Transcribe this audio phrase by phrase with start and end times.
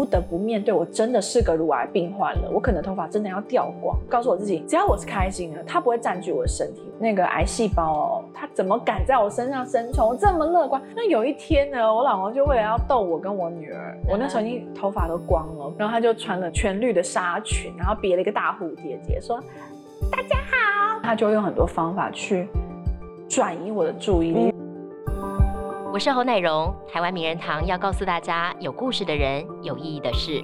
[0.00, 3.94] 不得不面对，我真的是个乳癌病患了，我可能头发真的要掉光。
[4.08, 6.90] 告诉我自己，只要我是开心的，它不会占据我的身体。
[6.98, 10.08] 那个癌细胞哦，它怎么敢在我身上生存？
[10.08, 10.80] 我这么乐观。
[10.96, 19.38] 那有一天呢，我老公就为了要逗我跟我女儿，我那时候已经头发都光了，然后他就穿了全绿的纱裙，然后别了一个大蝴蝶结，说
[20.10, 20.98] 大家好。
[21.02, 22.48] 他就用很多方法去
[23.28, 24.54] 转移我的注意力。
[25.92, 30.40] 我是侯乃荣，台湾名人堂要告诉大家有故事的人，有意义的事。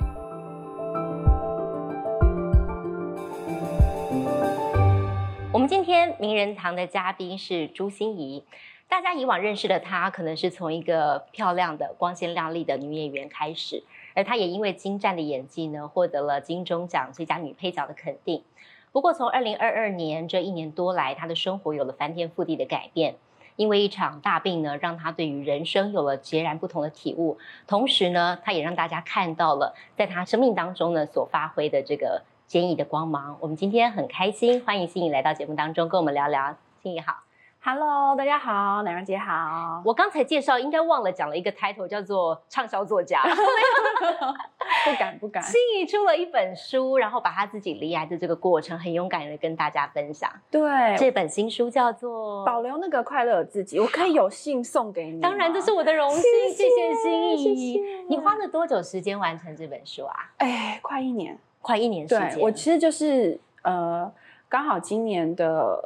[5.53, 8.43] 我们今天名人堂的嘉宾是朱心怡，
[8.89, 13.85] 大家以往认识的她，可能是从一个漂亮的、光鲜亮丽的女演员开始，
[14.17, 18.43] 而她也因为精湛的演技呢，获得了金钟奖最佳女配角的肯定。
[18.91, 23.15] 不过，从二零二二年这一年多来，她的生活有了翻天覆地的改变。
[23.57, 27.37] 因为一场大病呢，让他对于人生有了截然不同的体悟。
[27.67, 33.37] 同时呢，他也让大家看到了在他生命当中呢所发挥的这个坚毅的光芒。
[33.41, 36.57] 我们今天很开心，欢迎心怡来到节目当中，跟我们聊聊。
[36.83, 37.26] 心怡好。
[37.69, 39.83] Hello，大家好，奶蓉姐好。
[39.85, 43.21] 我刚才介绍应该忘了讲了一个 title，叫做畅销作家。
[43.25, 45.43] 不 敢 不敢。
[45.43, 50.31] 心怡出了一本书，然后把他自己离癌的这个过程，很勇敢的跟大家分享。
[50.49, 55.21] 对，这本新书叫做《保留那个快乐的自己》，我可以有幸送给你。
[55.21, 56.23] 当然，这是我的荣幸。
[56.23, 57.81] 谢谢心怡。
[58.09, 60.15] 你花了多久时间完成这本书啊？
[60.37, 62.39] 哎，快一年，快一年时间。
[62.39, 64.09] 我其实就是呃。
[64.49, 65.77] 刚好今年的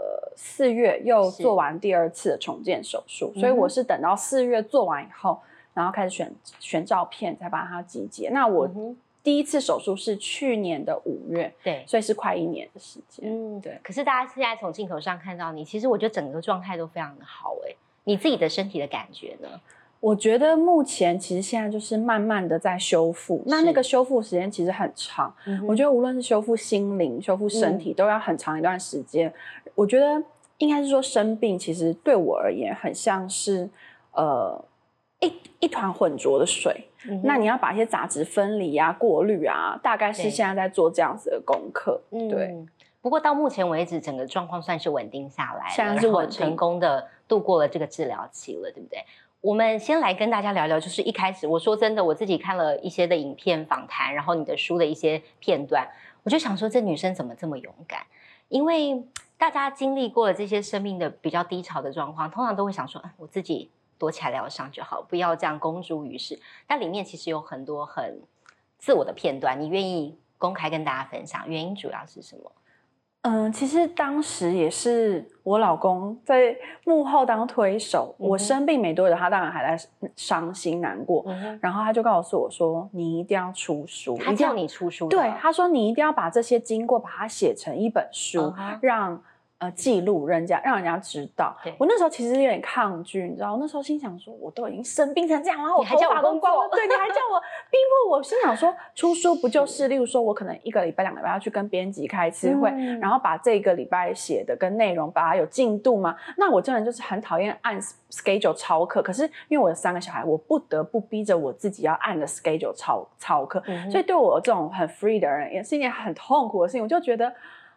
[0.42, 5.38] 四月又做完第二次的重建手术，所以我是等到四月做完以后，
[5.74, 8.30] 然后开始选选照片，才把它集结。
[8.30, 8.68] 那我
[9.22, 13.28] 第一次手术是去年的五月，对，所以是快一年的时间。
[13.28, 13.78] 嗯，对。
[13.82, 17.74] 可是大家现在从镜头上看到你，其实我觉得整个状态都非常的好，哎，
[18.04, 19.60] 你自己的身体的感觉呢？
[20.00, 25.34] 我觉得目前其实现在就是慢慢的在修复，那那个修复时间其实很长。
[25.68, 29.32] 我觉得无论是修复心灵、修复身体，都要很长一段时间。
[29.74, 30.22] 我觉得
[30.58, 33.68] 应该是说生病，其实对我而言很像是
[34.12, 34.64] 呃
[35.20, 36.86] 一一团浑浊的水。
[37.22, 42.00] 那你要把一些杂质分离啊、过滤啊，大概是现在在做这样子的功课。
[42.10, 42.56] 对。
[43.02, 48.98] 不过到目前为止，整个状况算是稳定下来，现在是稳成功的度过了这个治疗期了，对不对？
[49.42, 55.88] 我们先来跟大家聊聊，就是一开始我说真的，我自己看了一些的影片访谈，然后你的书的一些片段，
[56.22, 58.04] 我就想说，这女生怎么这么勇敢？
[58.50, 59.02] 因为
[59.38, 66.38] 大家经历过了这些生命的比较低潮的状况，通常都会想说，我自己躲起来疗伤就好，不要这样公诸于世。
[66.66, 68.20] 但里面其实有很多很
[68.76, 72.52] 自我的片段，你愿意公开跟大家分享，原因主要是什么？
[73.22, 78.14] 嗯，其实当时也是我老公在幕后当推手。
[78.18, 81.24] 我生病没多久，他当然还在伤心难过。
[81.60, 85.08] 然后他就告诉我说：“你一定要出书。”他叫你出书？
[85.08, 89.22] 对，他说：“你一定要把这些经过，把它写成一本书，让。”
[89.60, 91.54] 呃，记录人家，让人家知道。
[91.76, 97.38] 我那时候其实有点抗拒，你知道，我那时候心想说，我都已经生病成这样，然后我还叫我光光，对，你还叫我
[97.70, 97.76] 逼
[98.06, 98.22] 迫我。
[98.22, 102.70] 心想说，出书不就 是，例如说我可能一个礼拜、两个礼拜要去跟编辑开次会，
[103.02, 106.16] 然后把这个礼拜写的跟内容把它有进度吗？
[106.38, 107.78] 那我真的就是很讨厌按
[108.10, 109.02] schedule 超课。
[109.02, 116.82] 可是因为我有三个小孩，我不得不逼着我自己要按着 schedule 超超课，所以对我这种很 free 的人，也是一件很痛苦的事情。
[116.82, 117.30] 我就觉得。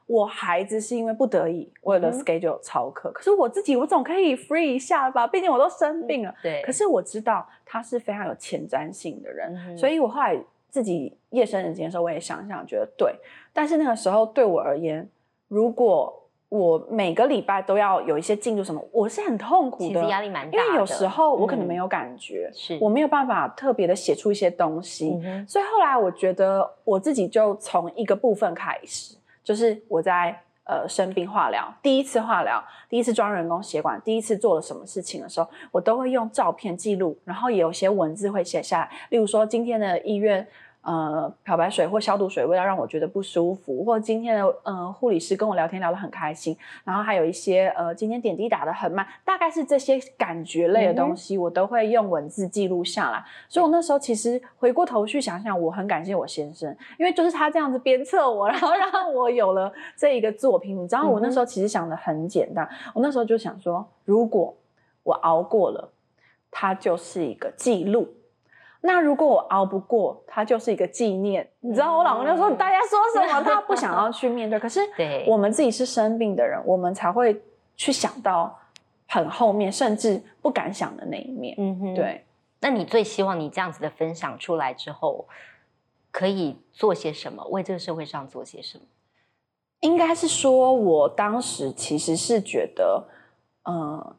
[0.05, 6.35] 我孩子是因为不得已为了 schedule 超课，可是我自己我总可以 free 一下吧，毕竟我都生病了。
[6.41, 6.61] 对。
[6.61, 10.37] 可是我知道他是非常有前瞻性的人，所以我后来
[10.69, 13.15] 自己夜深人静的时候，我也想想觉得对。
[13.53, 15.09] 但是那个时候对我而言，
[15.47, 20.57] 如果我每个礼拜都要有一些进度什么，我是很痛苦的，其实压力蛮大。
[20.57, 25.19] 因为有时候我可能没有感觉，是我没有办法特别的写出一些东西。
[25.47, 29.15] 所以后来我觉得我自己就从一个部分开始。
[29.43, 40.47] 就是我在呃生病化疗，第一次化疗，第一次装人工血管，第一次做了什么事情的时候，我都会用照片记录，然后也有些文字会写下来，例如说今天的医院。
[40.83, 53.23] 呃，漂白水或消毒水味道让我觉得不舒服，或今天的呃护理师跟我聊天聊得很开心，然后还有一些呃今天点滴打得很慢，大概是这些感觉类的东西，我都会用文字记录下来。
[53.47, 60.77] 所以我那时候其实回过头去想想，我很感谢我先生，因为就是他这样子鞭策我，然后让我有了这一个作品。
[60.77, 64.53] 你知道我那时候其实想的很简单，我那时候就想说，如果
[65.03, 65.89] 我熬过了，
[66.51, 68.05] 它就是一个记录。
[68.85, 71.49] 那如果我熬不过，它就是一个纪念。
[71.61, 73.41] 你知道，我老公就说：“大家说什么？
[73.41, 74.81] 他不想要去面对。”可是，
[75.25, 77.41] 我们自己是生病的人，我们才会
[77.77, 78.59] 去想到
[79.07, 81.55] 很后面，甚至不敢想的那一面。
[81.57, 82.25] 嗯哼，对。
[82.59, 85.25] 那你最希望你这样子的分享出来之后，
[86.11, 88.83] 可以做些什么，为这个社会上做些什么？
[89.79, 93.07] 应该是说，我当时其实是觉得，
[93.69, 94.15] 嗯，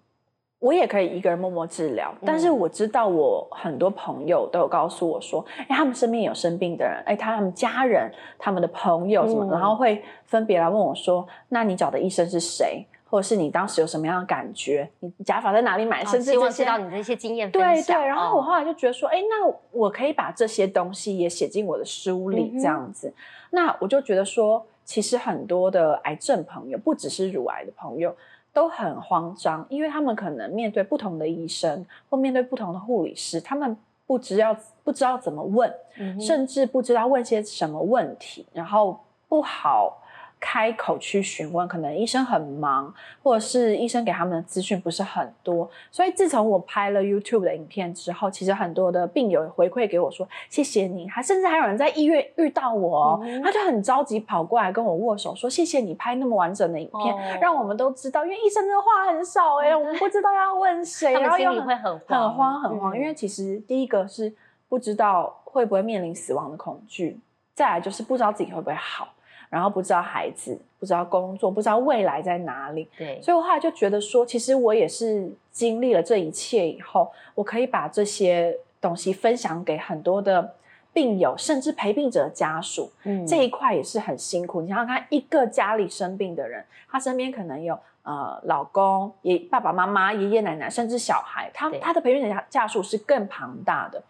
[0.65, 12.87] 我也可以一个人默默治疗，但是我知道我很多朋友都有告诉我说，哎，他们身边有生病的人，哎，他们家人、他们的朋友什么，然后会分别来问我说，那你找的医生是谁？
[13.11, 14.89] 或者是你当时有什么样的感觉？
[15.01, 16.03] 你假发在哪里买？
[16.03, 17.51] 甚至这些，知道你这些经验。
[17.51, 23.13] 对对，然后我后来就觉得说，哎，那我可以把这些东西也写进我的书里，这样子。
[23.51, 28.17] 那我就觉得说，其实很多的癌症朋友，不只是乳癌的朋友，
[28.55, 35.71] 都很慌张，因为他们可能面对不同的医生，或面对不同的护理师，他们不知要不知道怎么问，
[36.19, 38.99] 甚至不知道问些什么问题，然后
[39.29, 39.99] 不好。
[40.47, 42.93] 开口去询问，可能医生很忙，
[43.23, 62.61] 或者是医生给他们的资讯不是很多，所以自从我拍了 YouTube 的影片之后，其实很多的病友回馈给我说谢谢你，还甚至还有人在医院遇到我哦，他就很着急跑过来跟我握手，说谢谢你拍那么完整的影片，让我们都知道，因为医生的话很少哎，我们不知道要问谁， 然后心里会很很慌。
[62.61, 64.31] 很慌，因为其实第一个是
[64.69, 67.19] 不知道会不会面临死亡的恐惧，
[67.55, 69.09] 再来就是不知道自己会不会好。
[69.55, 72.89] 然后不知道孩子，不知道工作，不知道未来在哪里。
[72.99, 80.57] 对，所以我后来就觉得说，其实我也是经历了这一切以后，我可以把这些东西分享给很多的
[80.93, 82.91] 病友，甚至陪病者的家属。
[83.05, 84.61] 嗯，这一块也是很辛苦。
[84.61, 94.03] 你想想看，一个家里生病的人，他身边可能有呃老公、爷爸爸妈妈、爷爷奶奶，甚至小孩，他他的陪病者家家属是更庞大的。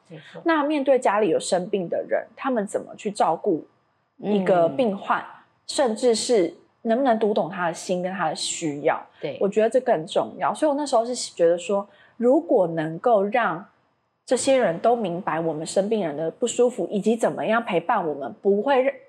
[0.45, 3.67] 那面对家里有生病的人，他们怎么去照顾？
[4.25, 5.25] 一个病患，
[5.67, 10.53] 甚至是能不能读懂他的心跟他的需要，对我觉得这更重要。
[10.55, 13.65] 所以我那时候是觉得说，如果能够让
[14.27, 19.03] 这些人都明白我们生病人的不舒服，以及怎么样陪伴我们，不会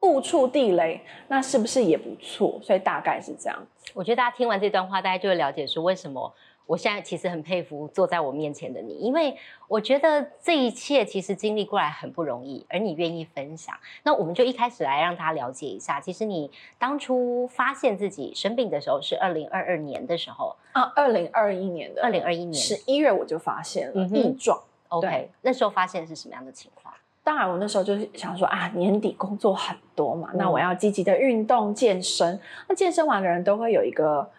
[0.00, 2.58] 误触地雷，那是不是也不错？
[2.62, 3.92] 所以大概是这样子。
[3.94, 6.32] 我觉得大家听完这段话，大家就会了解说为什么。
[6.66, 9.36] 我现在其实很佩服坐在我面前的你，因为
[9.68, 13.76] 我觉得这一切其实经历过来很不容易，而你愿意分享。
[14.04, 24.58] 那我们就一开始来让他了解一下，其实你当初发现自己生病的时候是二零二二年的时候啊，二零二一年的二零二一年十一月我就发现了异状。
[24.88, 26.94] OK，那时候发现是什么样的情况？
[27.24, 32.40] 当然，我那时候就是想说啊，年底工作很多嘛，那我要积极的运动健身。
[32.68, 34.30] 那健身完的人都会有一个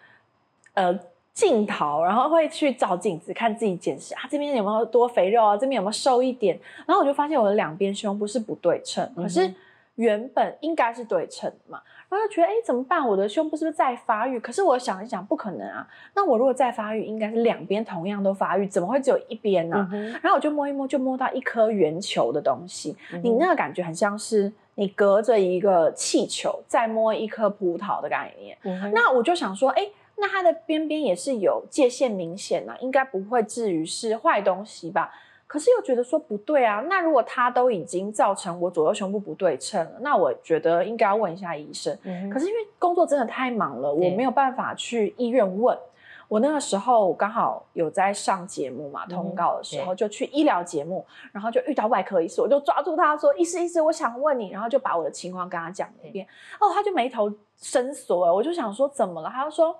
[0.72, 0.98] 呃。
[1.34, 5.56] 镜头，然后会去照镜子看自己检视啊，这边有没有多肥肉啊？
[5.56, 6.56] 这边有没有瘦一点？
[6.86, 9.52] 然后我就发现我的两边胸部是不对称，可是
[9.96, 11.82] 原本应该是对称的嘛。
[12.08, 13.04] 然后就觉得哎，怎么办？
[13.04, 14.38] 我的胸部是不是在发育？
[14.38, 15.84] 可是我想一想，不可能啊。
[16.14, 19.90] 那我如果再发育，应该是两边同样都发育，怎么会只有一边呢？
[20.22, 22.96] 然后我就摸一摸，就摸到一颗圆球的东西。
[23.24, 28.56] 你那个感觉很像是你隔着一个气球再摸一颗葡萄的概念。
[28.92, 29.82] 那我就想说，哎。
[30.16, 35.12] 那它的边边也是有界限明显呐，应该不会至于是坏东西吧？
[35.46, 36.84] 可是又觉得说不对啊。
[36.88, 41.96] 那如果它都已经造成我左右胸部不对称了，那我觉得应该要问一下医生。
[42.32, 45.78] 可是因为工作真的太忙了，我没有办法去医院问。
[46.26, 56.26] 我那个时候刚好有在上节目嘛，通告的时候就去医疗节目，然后就遇到外科医师，我就抓住他说：“医师，医师，我想问你。”然后就把我的情况跟他讲了一遍。
[56.58, 59.28] 哦，他就眉头深锁了，我就想说怎么了？
[59.28, 59.76] 他就说。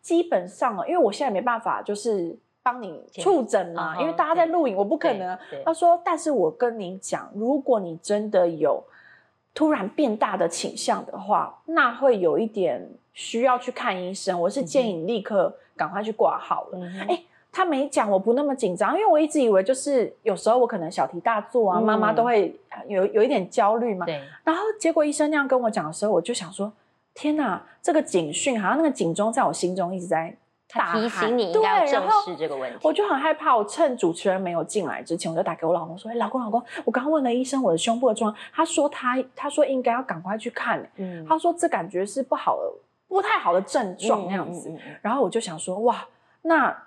[0.00, 5.38] 基本上哦，因为我现在没办法，就是帮你触诊嘛，因为大家在录影，我不可能。
[5.64, 8.82] 他说：“但是我跟你讲，如果你真的有
[9.54, 14.40] 突然变大的倾向的话，那会有一点需要去看医生。
[14.40, 16.78] 我是建议你立刻赶快去挂号了。”
[17.08, 24.06] 哎，他没讲，我不那么紧张，因为我一直以为就是有时候我可能小题大做啊，妈妈都会有有一点焦虑嘛。
[24.06, 26.72] 对然后结果医生那样跟我讲的时候，我就想说。
[27.18, 30.32] 天哪，这个警讯好像那个警钟在我心中一直在
[30.68, 32.78] 提醒你应该正视这个问题。
[32.80, 42.72] 我就很害怕，我趁主持人没有进来之前，我就打给我老公说：“哎，老公，老公，我刚刚问了医生我的胸部的状况，他说他他说应该要赶快去看，嗯，他说这感觉是不好的，
[43.08, 44.72] 不太好的症状那样子。
[45.02, 46.06] 然后我就想说，哇，
[46.42, 46.82] 那。”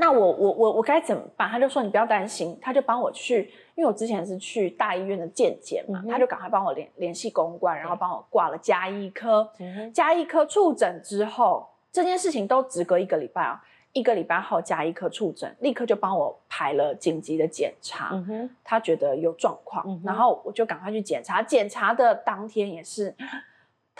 [0.00, 1.48] 那我我我我该怎么办？
[1.48, 9.48] 他就说你不要担心，他就帮我去，因为我之前是去大医院的健检嘛，他就赶快帮我联联系公关，然后帮我挂了加医科，
[9.94, 18.20] 加医科触诊之后，这件事情都只隔一个礼拜啊，一个礼拜后加医科触诊，立刻就帮我排了紧急的检查，
[18.64, 23.14] 他觉得有状况，然后我就赶快去检查，检查的当天也是。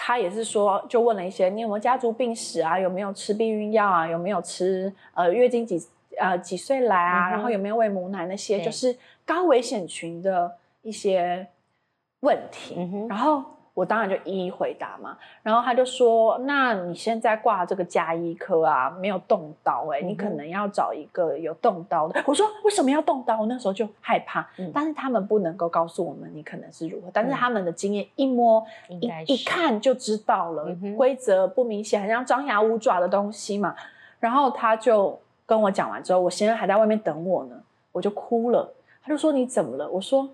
[0.01, 2.79] 他也是说，就问了一些，你有没有家族病史啊？
[2.79, 4.07] 有没有吃避孕药啊？
[4.07, 5.77] 有没有吃呃月经几
[6.17, 7.31] 呃几岁来啊？
[7.31, 8.97] 然后有没有喂母奶那些，就是
[9.29, 11.47] 高危险群的一些
[12.21, 12.75] 问题，
[13.07, 13.45] 然后。
[13.79, 24.45] 我当然就一一回答嘛，然后他就说：“那你现在挂这个加医科啊，没有动刀哎，你可能要找一个有动刀的。”我说：“为什么要动刀？”我那时候就害怕，
[24.75, 33.77] 但是他们不能够告诉我们你可能是如何，但是他们的经验一摸一一看就知道了，规则不明显，很像张牙舞爪的东西嘛。
[34.19, 35.17] 然后他就
[35.47, 37.55] 跟我讲完之后，我先生还在外面等我呢，
[37.93, 38.75] 我就哭了。
[39.09, 40.29] 他就说：“你怎么了？”我说：“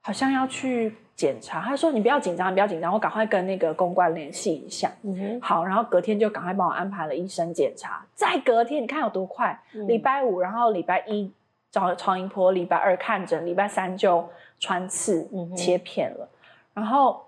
[0.00, 4.92] 好像要去。”检查，他说你不要紧张，不要紧张，我赶快跟那个公关联系一下。
[5.02, 8.04] 嗯好，然后隔天就赶快帮我安排了医生检查。
[8.14, 9.58] 再隔天，你看有多快？
[9.72, 11.32] 礼拜五，然后礼拜一
[11.70, 14.28] 找超音波，礼拜二看诊，礼拜三就
[14.60, 16.28] 穿刺切片了。
[16.74, 17.24] 然后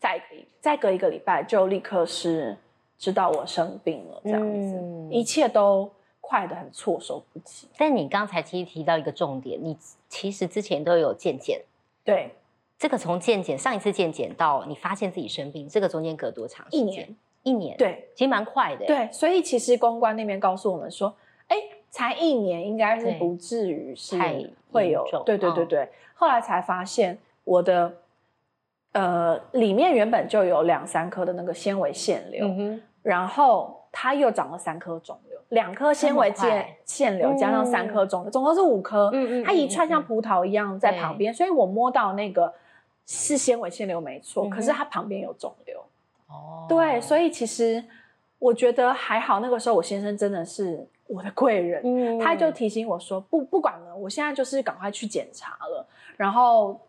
[0.00, 0.20] 再
[0.58, 2.56] 再隔一个礼拜，就立刻是
[2.98, 5.88] 知道我生病了，这样子，一切都
[6.32, 7.68] 快的很，措手不及。
[7.76, 9.76] 但你刚才其实提到一个重点，你
[10.08, 11.60] 其实之前都有健检，
[12.02, 12.30] 对。
[12.78, 16.80] 这个从健检上一次健检到你发现自己生病，这个中间隔多长时间？
[16.80, 18.86] 一年，一年，对，其实蛮快的。
[18.86, 21.14] 对，所以其实公关那边告诉我们说，
[21.48, 21.56] 哎，
[21.90, 24.18] 才一年，应该是不至于是
[24.72, 25.04] 会有。
[25.26, 25.86] 对对对对。
[26.14, 27.92] 后来才发现我的
[28.92, 32.48] 呃里面原本就有两三颗的那个纤维腺瘤，
[33.02, 39.08] 然后它又长了三颗肿瘤，两颗纤维腺腺瘤加上三颗肿瘤，总共是五颗。
[39.12, 39.44] 嗯嗯。
[39.44, 42.52] 它一串像葡萄一样在旁边，所以我摸到那个。
[43.04, 45.84] 是纤维腺瘤没错，可是它旁边有肿瘤。
[46.28, 47.82] 哦，对，所以其实
[48.38, 49.40] 我觉得还好。
[49.40, 55.84] 那个时候我先生真的是我的贵人，他就提醒我说：“不，不管了，我现在就是赶快去检查了。”
[56.16, 56.80] 然后，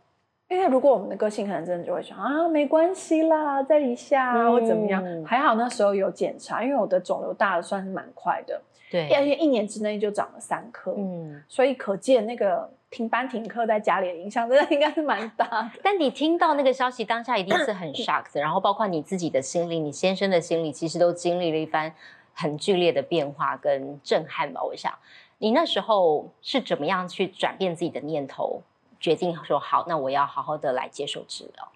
[0.54, 5.04] 因为如果我们的个性可能真的就会想啊，没关系啦，在一下或怎么样。
[5.26, 12.70] 还好那时候有检查，因为我的肿瘤大的算是蛮快的，对，而且一年之内就长了三颗，嗯，所以可见那个。
[12.94, 15.72] 停班停课在家里的影响真的应该是蛮大的。
[15.82, 21.92] 但你听到那个消息当下一定是很 shocked，然后包括你自己的心理，你先生的心理，其实都经历了一番
[22.36, 24.62] 很剧烈的变化跟震撼吧。
[24.62, 24.94] 我想
[25.40, 28.62] 你那时候是怎么样去转变自己的念头，
[29.04, 31.68] 决定说好，那我要好好的来接受治疗。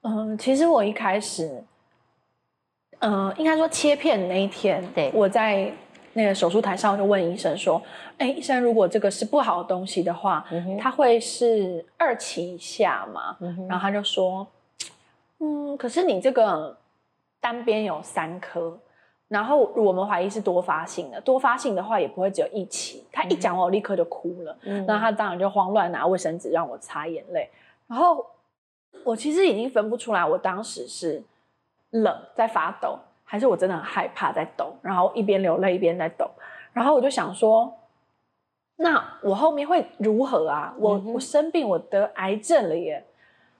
[0.00, 1.62] 嗯，其实我一开始，
[2.98, 5.72] 嗯，应该说切片那一天，对，我在。
[6.12, 7.80] 那个手术台上就问医生说
[8.18, 10.44] ：“哎，医生，如果这个是不好的东西的话，
[10.76, 13.36] 它会是二期以下吗？”
[13.70, 14.44] 然后他就说
[15.38, 16.76] ：“嗯，可是你这个
[17.40, 18.76] 单边有三颗，
[19.30, 24.54] 然后我们怀疑是多发性的，多发性的话也不会只有一起。”他一讲我立刻就哭了，
[24.86, 27.48] 那他当然就慌乱拿卫生纸让我擦眼泪。
[27.86, 28.26] 然后
[29.04, 31.22] 我其实已经分不出来，我当时是
[31.90, 32.98] 冷在发抖。
[33.22, 36.28] 还是我真的很害怕，在抖，然后一边流泪一边在抖，
[36.72, 37.72] 然后我就想说，
[38.74, 40.74] 那我后面会如何啊？
[40.76, 43.04] 我我生病，我得癌症了耶！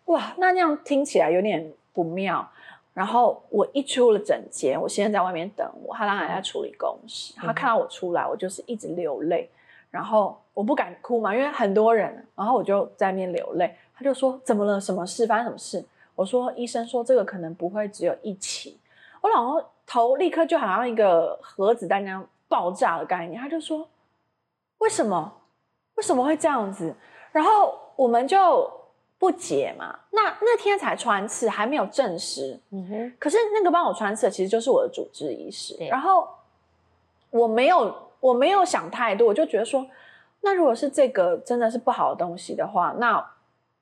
[0.07, 2.51] 哇，那那样听起来有点不妙。
[2.93, 7.33] 然后我一出了整间，我先生在外面等我，他当然在处理公事。
[7.37, 9.49] 他看到我出来，我就是一直流泪，
[9.91, 13.75] 然后我不敢哭嘛，因为很多人，然后我就在面流泪。
[13.95, 14.81] 他就说：“怎么了？
[14.81, 15.27] 什么事？
[15.27, 15.85] 发生什么事？”
[16.17, 18.81] 我说：“医生说这个可能不会只有一起。”
[19.21, 23.87] 我老公头立刻就好像一个核子弹那样爆炸的概念，他就说
[24.79, 25.33] ：“为什么？
[25.97, 26.95] 为什么会这样子？”
[27.31, 28.71] 然后我们就
[29.21, 29.97] 不解嘛。
[30.13, 32.59] 那那天才穿刺，还没有证实。
[32.71, 33.13] 嗯哼。
[33.19, 35.77] 可是那个帮我穿刺的其实就是我的主治医师。
[35.91, 36.27] 然后
[37.29, 39.87] 我没有，我没有想太多，我就觉得说，
[40.41, 43.25] 那如果是这个真的是不好的东西的话，那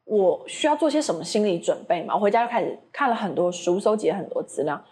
[0.04, 2.14] 我需要做些什么心理准备嘛？
[2.14, 4.82] 我回家就开始看了很多书，收集了很多资料。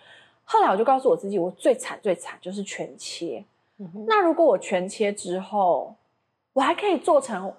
[0.45, 3.45] 后来我就告诉我自己，我最惨最惨就是全切。
[4.07, 5.95] 那如果我全切之后，
[6.53, 7.53] 我还可以做成，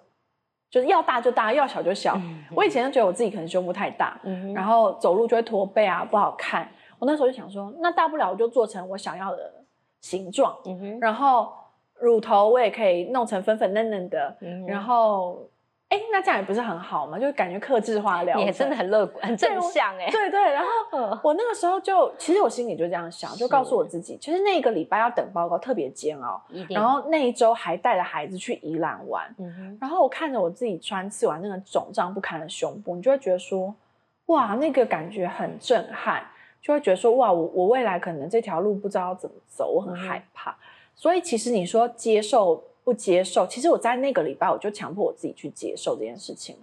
[0.69, 2.19] 就是要大就大，要小就小。
[2.55, 4.19] 我以前就觉得我自己可能胸部太大，
[4.53, 6.69] 然后走路就会驼背啊，不好看。
[6.99, 9.53] 我那时候就想说，那大不了我就做成我想要的
[10.01, 10.55] 形状。
[10.99, 11.53] 然后
[11.99, 15.49] 乳头我也可以弄成粉粉嫩嫩的，然后。
[15.89, 17.17] 哎，那这样也不是很好嘛？
[17.17, 20.09] 就感觉克制化疗，也真的很乐观、很正向哎。
[20.11, 20.67] 对对，然后
[21.23, 29.33] 我那个时候就，其实我心里就这样想，就告诉我自己，其实那个礼拜要等报告特别煎熬，然后那一周还带着孩子去宜兰玩，
[29.79, 33.73] 然后我看着我自己穿刺完那个肿胀不堪的胸部，你就会觉得说，
[34.25, 36.21] 哇，那个感觉很震撼，
[36.61, 40.53] 就会觉得说，哇，我我未来可能这条路不知道怎么走，我很害怕。
[40.95, 42.61] 所以其实你说接受。
[42.87, 46.55] 不接受，其实我在那个礼拜我就强迫我自己去接受这件事情。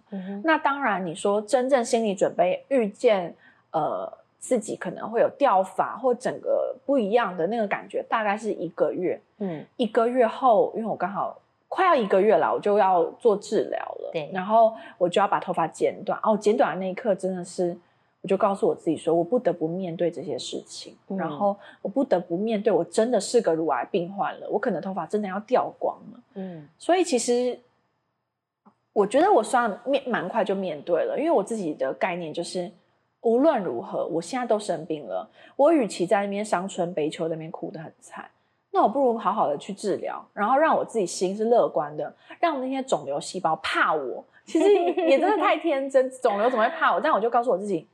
[0.43, 3.37] 那当然，你说真正心理准备遇见
[3.73, 9.21] 呃自己可能会有掉发或整个不一样的那个感觉，大概是一个月。
[9.37, 11.39] 嗯，一个月后，因为我刚好
[11.69, 14.09] 快要一个月了，我就要做治疗了。
[14.11, 16.19] 对，然后我就要把头发剪短。
[16.23, 17.77] 哦，剪短的那一刻真的是，
[18.25, 26.21] 我就告诉我自己说，我不得不面对这些事情，然后我不得不面对，我真的是个乳癌病患了，我可能头发真的要掉光了。
[26.33, 27.61] 嗯，所以其实
[28.95, 32.73] 我觉得我算面蛮快就面对了，因为我自己的概念就是，
[33.21, 38.25] 无论如何，我现在都生病了，我与其在那边伤春悲秋，那边哭得很惨。
[38.71, 44.25] 那我不如好好的去治疗，然后让我自己心是乐观的，让那些肿瘤细胞怕我。
[44.47, 44.71] 其实
[45.09, 47.01] 也真的太天真，肿瘤怎么会怕我？
[47.01, 47.87] 但我就告诉我自己，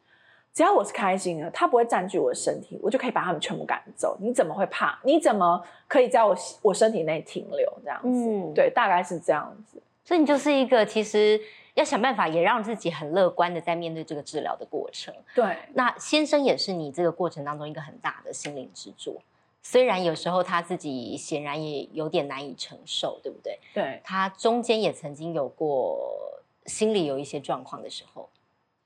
[0.52, 4.16] 只要我是开心的，它不会占据我的身体，我就可以把它们全部赶走。
[4.21, 4.99] 你怎么会怕？
[5.04, 7.73] 你怎么可以在我我身体内停留？
[7.85, 9.80] 这样子，对，大概是这样子。
[10.04, 11.40] 所以你就是一个其实
[11.75, 15.14] 要想办法，也让自己很乐观的在面对这个治疗的过程。
[15.37, 19.21] 对，那先生也是你这个过程当中一个很大的心灵支柱。
[19.62, 23.59] 虽然有时候他自己显然也有点难以承受，对不对？
[23.73, 28.28] 对，他中间也曾经有过心里有一些状况的时候。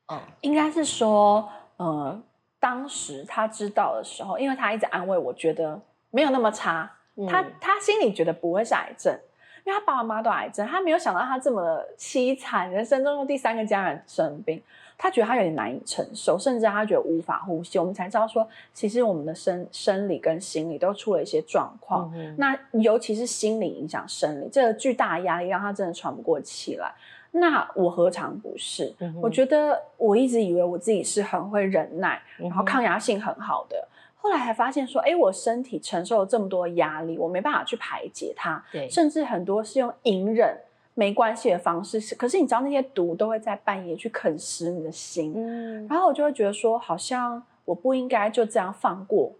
[0.08, 2.20] 嗯，应该是说，呃，
[2.60, 5.80] 当时他知道的时候，因为他一直安慰我，觉得
[6.10, 6.90] 没有那么差。
[7.28, 9.16] 他他心里觉得不会是癌症，
[9.64, 14.62] 因为他爸爸妈妈都癌症，他没有想到他这么凄惨，人生中的第三个家人生病。
[14.96, 17.80] 他觉得他有点难以承受，甚至他觉得无法呼吸。
[17.80, 22.12] 我们才知道说，其实我们的生生理跟心理都出了一些状况。
[22.36, 26.92] 那尤其是心理影响生理，这个巨大压力让他真的喘不过气来。
[27.36, 28.94] 那我何尝不是？
[29.20, 33.88] 我觉得我一直以为我自己是很会忍耐，然后抗压性很好的。
[34.16, 38.64] 后来才发现说，哎，我身体承受了这么多压力，我没办法去排解它。
[38.72, 40.56] 对，甚至很多是用隐忍。
[40.96, 49.32] 没关系的方式是，可是你知道那些毒都会在半夜去啃食你的心，嗯，然后我就会觉得说，好像我不应该就这样放过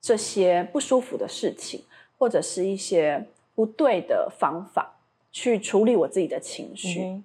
[0.00, 1.84] 这些不舒服的事情，
[2.16, 4.94] 或者是一些不对的方法
[5.30, 7.22] 去处理我自己的情绪。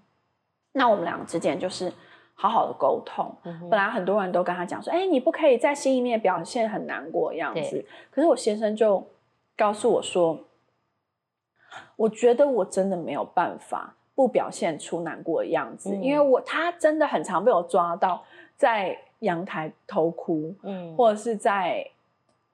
[0.78, 1.92] 那我们两个之间就是
[2.36, 3.36] 好好的沟通。
[3.70, 7.86] 本来很多人都跟他讲说，哎，你不可以在心里面表现很难过的样子。
[8.12, 9.06] 可是我先生就
[9.58, 10.40] 告诉我说。
[11.96, 18.24] 我觉得我真的没有办法不表现出难过的样子，因为我他真的很常被我抓到
[18.56, 21.88] 在阳台偷哭，嗯，或者是在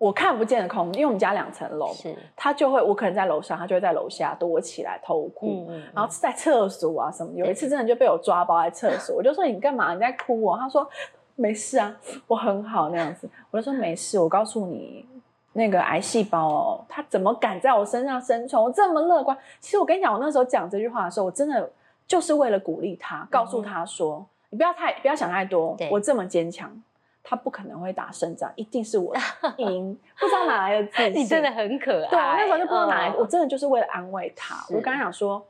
[0.03, 9.93] 我看不见的空，因为我们家两层楼，是，他就会我可能在楼上，他就会在楼下躲起来偷哭，然后在厕所啊什么，有一次真的就被我抓包在厕所，我就说你干嘛？
[9.93, 10.57] 你在哭哦？
[10.59, 10.85] 他说
[11.35, 11.95] 没事啊，
[12.27, 15.05] 我很好那样子，我就说没事，我告诉你。
[15.55, 18.59] 那个癌细胞哦，它怎么敢在我身上生存？
[18.59, 21.71] 我这么乐观，其实我跟你讲，我那时候讲这句话的时候，我真的
[22.07, 26.71] 就是为了鼓励他，告诉他说：“你不要太不要想太多，我这么坚强，
[27.23, 29.15] 他不可能会打胜仗，一定是我
[29.57, 32.09] 赢。”不知道哪来的自信， 你真的很可爱。
[32.09, 35.43] 对，我那时候就不知道哪来，我真的就是为了安慰他，我刚刚想说。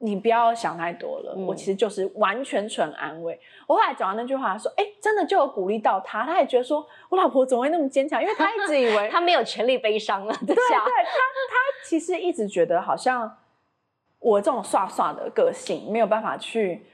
[0.00, 3.36] 你不要想太多了，我其实就是完全纯安慰。
[3.66, 8.22] 我后来讲完那句话，说：“哎，真的就有鼓励到他，他也觉得说，我老婆怎么会那么坚强？
[8.22, 10.32] 因为他一直以为 他没有权利悲伤了。
[10.46, 13.38] 对对，他他其实一直觉得好像
[14.20, 16.86] 我这种耍耍的个性没有办法去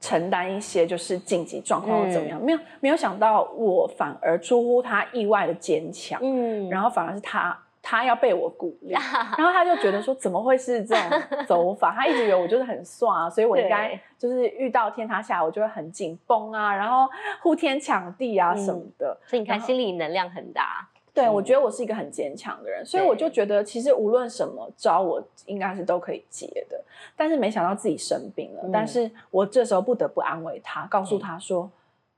[0.00, 7.56] 承担一些就是紧急状况或怎么样，没有没有想到我反而出乎他意外的坚强，嗯，然后反而是他。
[7.80, 8.92] 他要被我鼓励，
[9.38, 11.92] 然后他就觉得说怎么会是这种走法？
[11.96, 17.08] 他一直以为我就是很帅，所以我应该就是遇到天塌下来我就会很紧绷啊，然后
[17.40, 19.18] 呼天抢地啊什么的。
[19.24, 20.86] 所以你看，心理能量很大。
[21.22, 26.80] 对，我觉得我是一个很坚强的人，所以我就觉得其实无论什么招，我应该是都可以接的。
[27.16, 31.70] 但是没想到自己生病了，但是我这时候不得不安慰他，告诉他说。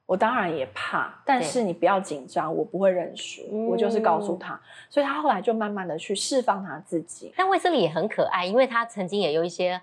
[0.06, 7.32] 我当然也怕，但是你不要紧张，我不会认输，我就是告诉他，所以他后来就慢慢的去释放他自己。
[7.36, 9.80] 但卫斯理也很可爱，因为他曾经也有一些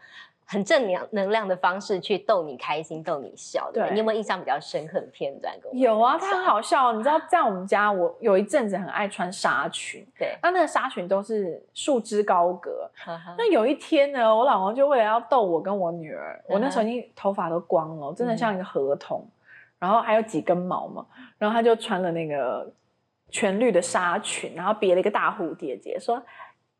[0.49, 3.69] 很正能能量的方式去逗你开心、逗你笑。
[3.73, 5.53] 对，你有没有印象比较深刻的片段？
[5.73, 6.93] 有啊，他很好笑。
[6.93, 12.89] 你知道，在我们家，我有一阵子很爱穿纱裙，对，那那个纱裙都是束之高阁。
[13.37, 19.27] 那有一天呢，我老公就为了要逗我跟我女儿，我那时候已经头发都光了，真的像一个河童。
[19.79, 21.05] 然后还有几根毛嘛，
[21.37, 22.67] 然后他就穿了那个
[23.29, 26.15] 全绿的纱裙，然后别了一个大蝴蝶结，说：“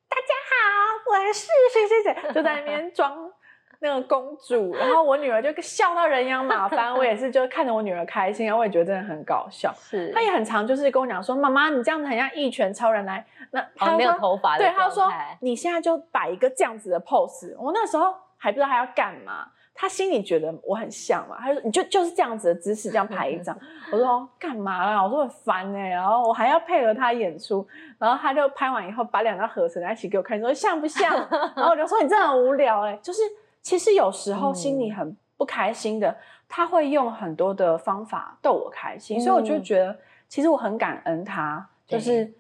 [0.10, 3.30] 大家好，我是谁谁谁。”就在那边装
[3.82, 4.74] 那个公主。
[4.76, 9.74] 然后我女儿就笑到人仰马翻，我也是就看着我女儿开心，然后我也觉得真的很搞笑。
[9.78, 19.48] 是，她也很常就是跟我讲说：“妈妈，你这样子很像一拳超人来。”那他没有头发，对，她说：“你现在就摆一个这样子的 pose。”我那时候还不知道她要干嘛。
[19.80, 23.56] 她心里觉得我很像嘛，她说你就就是这样子的姿势这样 拍一张。
[23.92, 25.02] 我说干嘛啦？
[25.04, 27.66] 我说很烦哎，然后我还要配合她演出，
[28.00, 31.14] 然后他就拍完以后把两张合成在一起给我看，说像不像？
[31.56, 33.22] 然后我就说你真的很无聊哎，就是
[33.62, 36.18] 其实有时候心里很不开心的，
[36.48, 42.34] 他会用很多的方法逗我开心，所以我就觉得其实我很感恩他，就是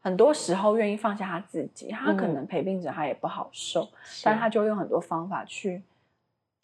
[0.00, 3.88] 很多时候愿意放下他自己，他可能陪病者他也不好受，
[4.22, 5.82] 但他就用很多方法去。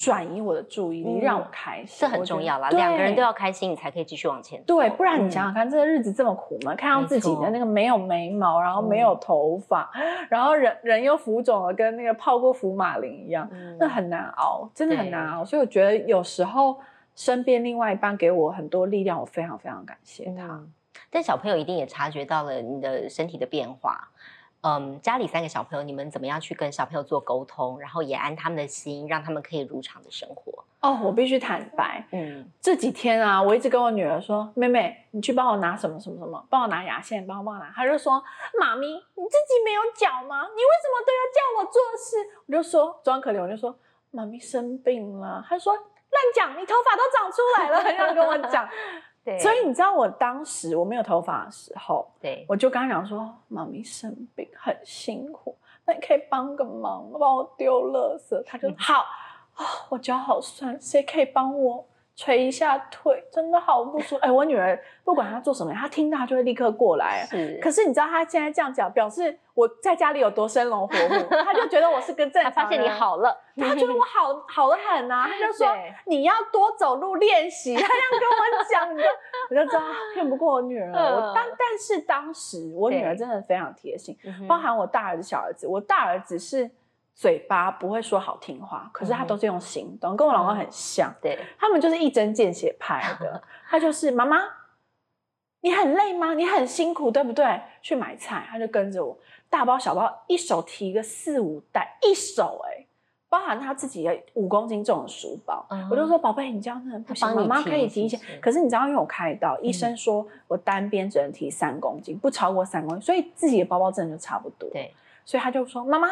[0.01, 2.71] 转移我的注意力，让我开心，这很重要啦。
[2.71, 4.63] 两个人都要开心，你才可以继续往前。
[4.63, 9.91] 对，不然你想想看，这个日子这么苦嘛，看到自己的那个没有眉毛，然后没有头发，
[10.31, 13.47] 然后人人又浮肿了，跟那个泡过福马林一样，
[13.79, 15.45] 那很难熬，真的很难熬。
[15.45, 16.81] 所以我觉得有时候
[17.15, 20.65] 身边另外一半给我很多力量，我非常非常感谢他。
[21.11, 24.09] 但小朋友一定也察觉到了你的身体的变化。
[24.63, 30.65] 嗯，家里三个小朋友，你们怎么样去跟小朋友做沟通，然后也安他们的心，让他们可以如常的生活？
[30.81, 38.23] 哦，我必须坦白，嗯，这几天啊，我一直跟我女儿说：“妹妹，你去帮我拿什么什么什么，帮我拿牙线，帮我帮我拿。”她就说
[38.59, 40.43] ：“妈咪，你自己没有脚吗？
[40.43, 43.75] 你为什么都要叫我做事？”我就说装可怜，我就说
[44.11, 48.69] ：“妈咪生病了。”她说：“乱讲，你头发都长出来了，还要跟我讲。”
[49.39, 58.43] 所以你知道我当时我没有头发的时候，对，我就跟他讲说，妈咪生病很辛苦，那你可以帮个忙，帮我丢垃圾。
[58.45, 59.05] 他就好
[59.55, 61.87] 啊，我脚好酸，谁可以帮我？
[62.21, 64.21] 捶一下腿，真的好不舒服。
[64.23, 67.25] 哎，我女儿不管她做什么，她听到就会立刻过来。
[67.31, 72.53] 是，可是你知道她现在这样讲，表示我在家里有多生龙活虎， 她就觉得我是跟正常。
[72.53, 75.67] 发现你好了，她觉得我好好的很啊，她就说
[76.07, 77.75] 你要多走路练习。
[77.75, 79.03] 她这样跟我讲的，
[79.49, 80.93] 我就知道骗不过我女儿。
[80.93, 84.15] 我当但是当时我女儿真的非常贴心，
[84.47, 85.67] 包含我大儿子、小儿子。
[85.67, 86.71] 我大儿子是。
[87.21, 91.15] 嘴巴不会说好听话，可是他都是用行动，跟我老公很像。
[91.21, 93.43] 对，他们就是一针见血派的。
[93.69, 94.39] 他就是妈妈，
[95.61, 96.33] 你很累吗？
[96.33, 97.61] 你很辛苦，对不对？
[97.83, 99.15] 去买菜，他就跟着我，
[99.51, 102.87] 大包小包，一手提个四五袋，一手哎，
[103.29, 105.67] 包含他自己的五公斤重的书包。
[105.91, 108.19] 我就说宝贝，你这样真的不行，妈妈可以提一些。
[108.41, 114.67] 可是你知道，因为我开刀，医生说我单边只能提三公斤，不超过三公斤，所以自己的包包真的就差不多。
[114.71, 114.95] 对，
[115.27, 116.09] 所以他就说妈妈。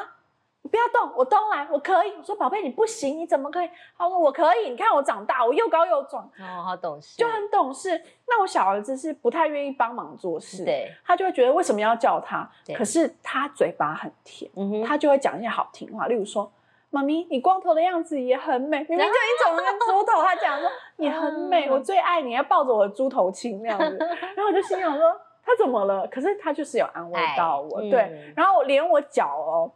[0.68, 2.12] 不要动，我都来，我可以。
[2.16, 3.70] 我说宝贝，你不行，你怎么可以？
[3.96, 8.00] 他说我可以，你看我长大，我又高又壮，哦，好懂事，就很懂事。
[8.26, 12.48] 那我小儿子是不太愿意帮忙做事，对，他就会觉得为什么要叫他？
[12.76, 14.50] 可是他嘴巴很甜，
[14.87, 16.50] 他就会讲一些好听话，例如说，
[16.90, 23.96] 妈咪，你光头的样子也很美， 明明就一种那个猪头，他讲说 你很美，我最爱你，要抱着我的猪头亲那样子。
[24.37, 26.07] 然后我就心想说，他怎么了？
[26.09, 28.33] 可是他就是有安慰到我，对。
[28.37, 29.72] 然后连我脚哦。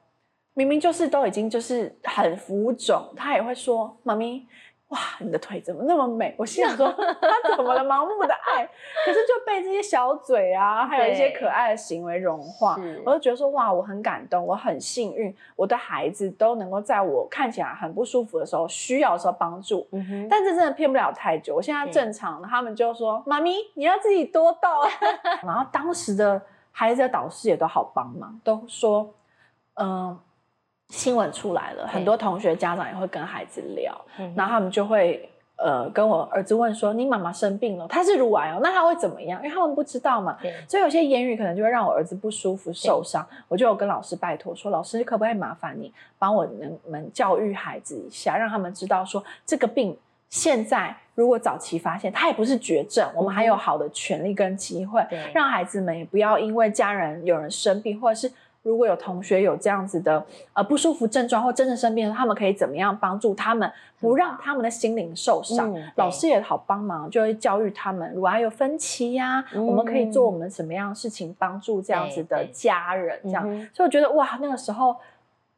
[0.55, 4.47] 明明就是都已经就是很浮肿，他也会说：“妈咪，
[4.89, 7.83] 哇，你的腿怎么那么美？”我心想说：“他怎么了？
[7.83, 8.69] 盲目的爱。”
[9.07, 19.89] 可是就被这些小嘴啊，还有一些可爱的行为融化，我就觉得说：“哇，我很感动，我很幸运，我的孩子都能够在我看起来很不舒服的时候，需要的时候帮助。”
[20.29, 21.55] 但这真的骗不了太久。
[21.57, 24.83] 我现在正常，他们就说：“妈咪，你要自己多倒。”
[25.43, 29.15] 然后当时的孩子的导师也都好帮忙，都说
[29.81, 30.21] ：“嗯。”
[30.93, 33.99] 新闻出来了，很多同学家长也会跟孩子聊，
[34.37, 35.27] 然后他们就会
[35.57, 40.37] 呃跟我儿子问说：“你妈妈生病了，她是乳癌哦，那她会怎么样？”因为他们不知道嘛，
[40.69, 43.27] 所以有些言语可能就会让我儿子不舒服、受伤。
[43.49, 49.97] 我就有跟老师拜托说：“老师可不可以麻烦你帮我能们教育孩子一下，让他们知道说这个病
[50.29, 55.03] 现在如果早期发现，它也不是绝症，我们还有好的权利跟机会，
[55.33, 58.31] 让孩子们也不要因为家人有人生病或者是。”
[58.63, 63.71] 如果有同学有这样子的呃不舒服症状或真的生病，他们可以怎么样帮助他们，
[64.01, 65.75] 不让他们的心灵受伤？
[65.97, 68.13] 老师也好帮忙，就会教育他们。
[68.15, 73.19] 如果还有分歧呀，我们可以做我们什么样的事情帮助这样子的家人？
[73.25, 73.43] 这样，
[73.75, 74.97] 所以我觉得哇，那个时候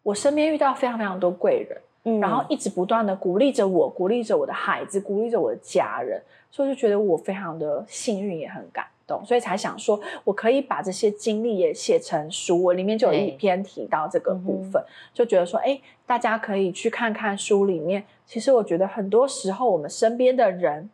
[0.02, 1.78] 我身边遇到非常非常多贵人，
[2.20, 8.86] 然后一直不断的鼓励着我，鼓励着我的孩子，鼓励着我的家人，所以就觉得我非常的幸运，也很感。
[9.06, 12.62] 动，所以才想说，我可以把这些经历也写成书。
[12.62, 18.02] 我里面就有一篇提到这个部分，就觉得说，哎，大家可以去看看书里面。
[18.24, 20.88] 其实我觉得很多时候，我们身边的人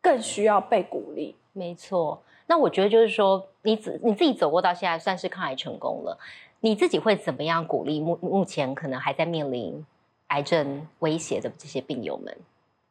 [0.00, 1.36] 更需要被鼓励。
[1.52, 6.18] 没错，那我觉得就是说，你自你自己走过到现在，算是抗癌成功了。
[6.62, 9.86] 你自己会怎么样鼓励目目前可能还在面临
[10.32, 12.34] 癌症威胁的这些病友们？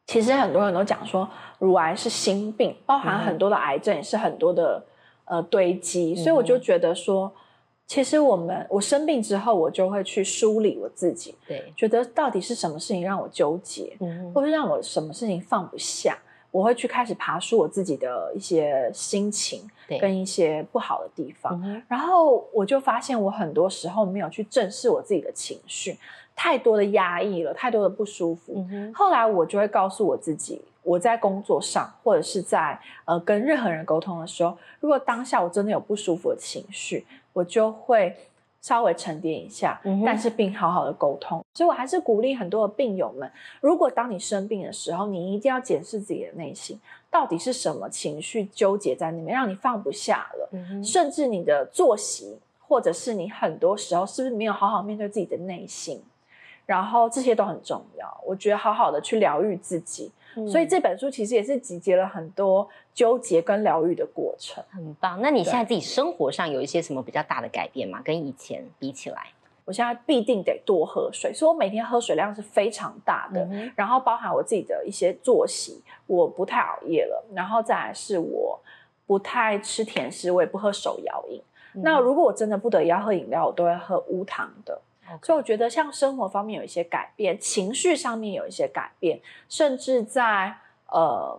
[0.06, 1.28] 其实很多人都讲说，
[1.58, 4.84] 乳癌是心病，包含很多的癌症也是很多的
[5.24, 7.32] 呃堆积，所以我就觉得说，
[7.86, 16.18] 其实我们我生病之后，我就会去梳理我自己，对，觉得到底是什么事情让我纠结，嗯或是让我什么事情放不下，
[16.50, 21.82] 我会去开始爬梳我自己的一些心情对，跟一些不好的地方。
[21.88, 25.96] 然后我就发现，我很多时候没有去正视我自己的情绪，
[26.34, 28.54] 太多的压抑了，太多的不舒服。
[28.70, 38.16] 嗯，后来我就会告诉我自己，我在工作上或者是在呃跟任何人沟通的时候，如果当下我真的有不舒服的情绪，我就会
[38.60, 41.44] 稍微沉淀一下，嗯但是并好好的沟通。
[41.54, 56.02] 所以我还是鼓励很多的病友们，如果当你生病的时候，你一定要检视自己的内心，到底是什么情绪纠结在里面，让你放不下了，嗯，甚至你的作息，或者是你很多时候是不是没有好好面对自己的内心。
[56.66, 60.10] 然后这些都很重要，我觉得好好的去疗愈自己，
[60.48, 64.62] 所以嗯这本书其实也是集结了很多纠结跟疗愈的过程。
[64.70, 65.20] 很棒。
[65.20, 68.00] 那你现在自己生活上有一些什么比较大的改变吗？
[68.04, 69.26] 跟以前比起来？
[69.64, 73.44] 我现在必定得多喝水，所以我每天喝水量是非常大的。
[73.44, 78.58] 嗯然后包含我自己的一些作息，我不太熬夜了，然后再来是我
[79.06, 81.40] 不太吃甜食，我也不喝手摇饮。
[81.74, 84.80] 嗯那如果我真的不得已要喝饮料，我都会喝无糖的。
[85.22, 90.54] 所以我觉得像生活方面有一些改变，情绪上面有一些改变，甚至在
[90.88, 91.38] 呃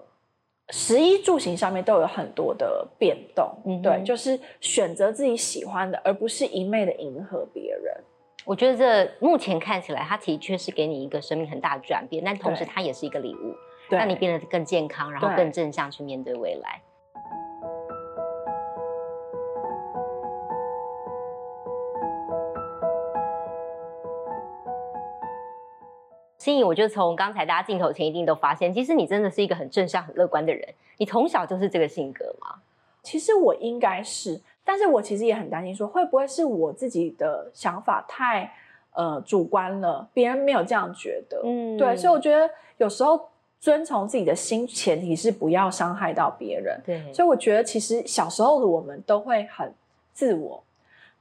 [0.69, 3.51] 食衣住行上面都有很多的变动。
[3.65, 8.03] 嗯对，就是选择自己喜欢的，而不是一昧的迎合别人。
[8.45, 13.55] 我觉得这目前看起来，它的确是给你一个生命很大的转变，但同时它也是一个礼物，
[13.89, 16.81] 对，让你变得更健康，然后更正向去面对未来。
[26.43, 30.67] 心怡，我就从刚才大家镜头前一定都发现，其实你真的是一个很正向、很乐观的人。
[30.97, 32.55] 你从小就是这个性格吗？
[33.01, 38.53] 其实我应该是，但是我其实也很担心，说会不会是我自己的想法太
[38.91, 41.39] 呃主观了，别人没有这样觉得。
[41.45, 43.29] 嗯对，所以我觉得有时候
[43.61, 46.77] 遵从自己的心，前提是不要伤害到别人。
[46.85, 49.73] 对，所以我觉得其实小时候的我们都会很
[50.11, 50.61] 自我，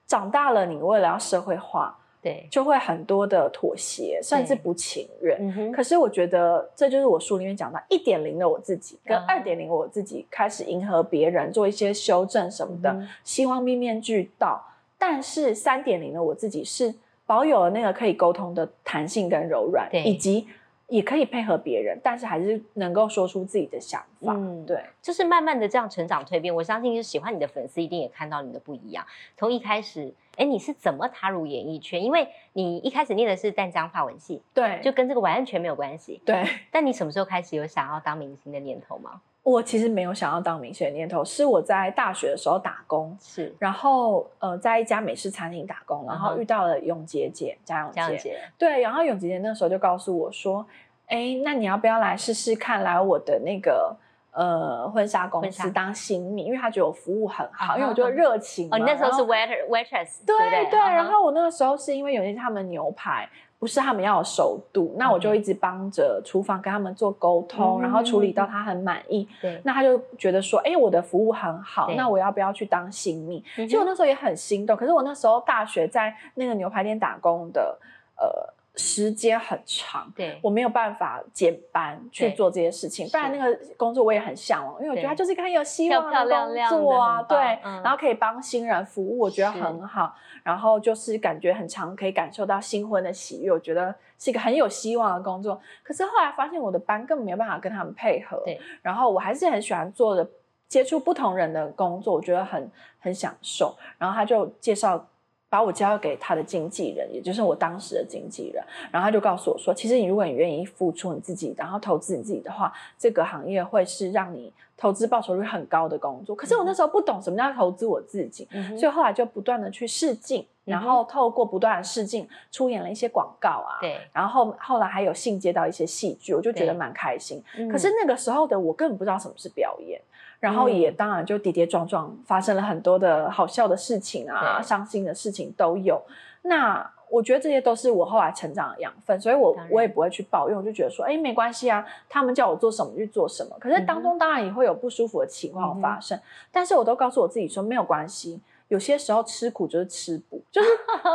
[0.05, 5.73] 长大了你为了要社会化，对，就会很多的妥协，甚至不情愿。
[5.73, 9.25] 可是我觉得这就是我书里面讲到一点零的我自己，跟啊。
[9.27, 14.65] 二点零我自己开始迎合别人，做一些修正什么的，嗯希望面面俱到。
[14.97, 16.95] 但是三点零的我自己是
[17.27, 20.47] 保有了那个可以沟通的弹性跟柔软，以及
[20.93, 24.35] 也可以配合别人，但是还是能够说出自己的想法。
[24.35, 29.03] 嗯对，就是慢慢的这样成长蜕变，我相信就是喜欢你的粉丝一定也看到你的不一样。
[29.35, 32.05] 从一开始，哎，你是怎么踏入演艺圈？
[32.05, 36.21] 因为你一开始念的是淡江发文系，对，就跟这个完全没有关系。
[36.27, 36.47] 对。
[36.71, 39.23] 但你什么时候开始有想要当明星的念头吗？
[39.45, 43.53] 我其实没有想要当明星的念头，是我在大学的时候打工，是。
[43.59, 50.65] 然后呃，在一家美式餐厅打工，然后遇到了永杰姐，贾永杰，对，然后永杰姐那时候就告诉我说，
[51.09, 53.97] 哎，那你要不要来试试看，来我的那个
[54.31, 58.77] 呃婚纱公司当新密，因为他觉得我服务很好，因为我就热情嘛。
[58.77, 60.37] 哦，你那时候是 waiter waitress，对
[60.71, 63.29] 对然后我那个时候是因为有些他们牛排
[63.63, 69.29] 不是他们要有熟度，那我就一直帮着厨房跟他们做沟通，然后处理到嗯他很满意。
[69.41, 73.39] 对，那他就觉得说，哎，我的服务很好，那我要不要去当新密？
[73.57, 73.69] 嗯哼。
[73.69, 77.79] 其实我那时候也很心动，可是我那时候大学在那个牛排店打工的，
[78.17, 95.61] 呃，时间很长，对，我没有办法减班去做这些事情，不然那个工作我也很向往，因为我觉得它就是一个很有希望的工作啊，对，嗯然后可以帮新人服务，我觉得很好，然后就是感觉很长，可以感受到新婚的喜悦，我觉得是一个很有希望的工作。
[95.83, 100.27] 可是后来发现我的班根本没有办法跟他们配合，对，然后我还是很喜欢做的
[100.67, 103.77] 接触不同人的工作，我觉得很很享受。
[103.99, 105.07] 然后他就介绍
[105.53, 108.65] 把我交给他的经纪人，也就是我当时的经纪人。
[108.91, 116.35] 然后他就告诉我说，其实你如果你愿意付出你自己，然后投资你自己的话，这个行业会是让你投资报酬率很高的工作。
[116.35, 123.77] 可是我那时候不懂什么叫投资我自己，嗯所以后来就不断的去试镜，然后透过不断的试镜，出演了一些广告啊。
[123.83, 127.43] 对，然后后后来还有信接到一些戏剧，我就觉得蛮开心。
[127.59, 130.01] 嗯可是那个时候的我根本不知道什么是表演，
[130.43, 136.03] 然后也嗯当然就跌跌撞撞，发生了很多的好笑的事情啊，对伤心的事情都有。
[136.43, 143.57] 那我觉得这些都是我后来成长的养分，所以我我也不会去抱怨，我就觉得说，哎，没关系啊，他们叫我做什么就做什么。
[143.61, 146.19] 可是当中当然也会有不舒服的情况发生，
[146.51, 148.41] 但是我都告诉我自己说没有关系。
[148.69, 150.69] 有些时候吃苦就是吃补，就是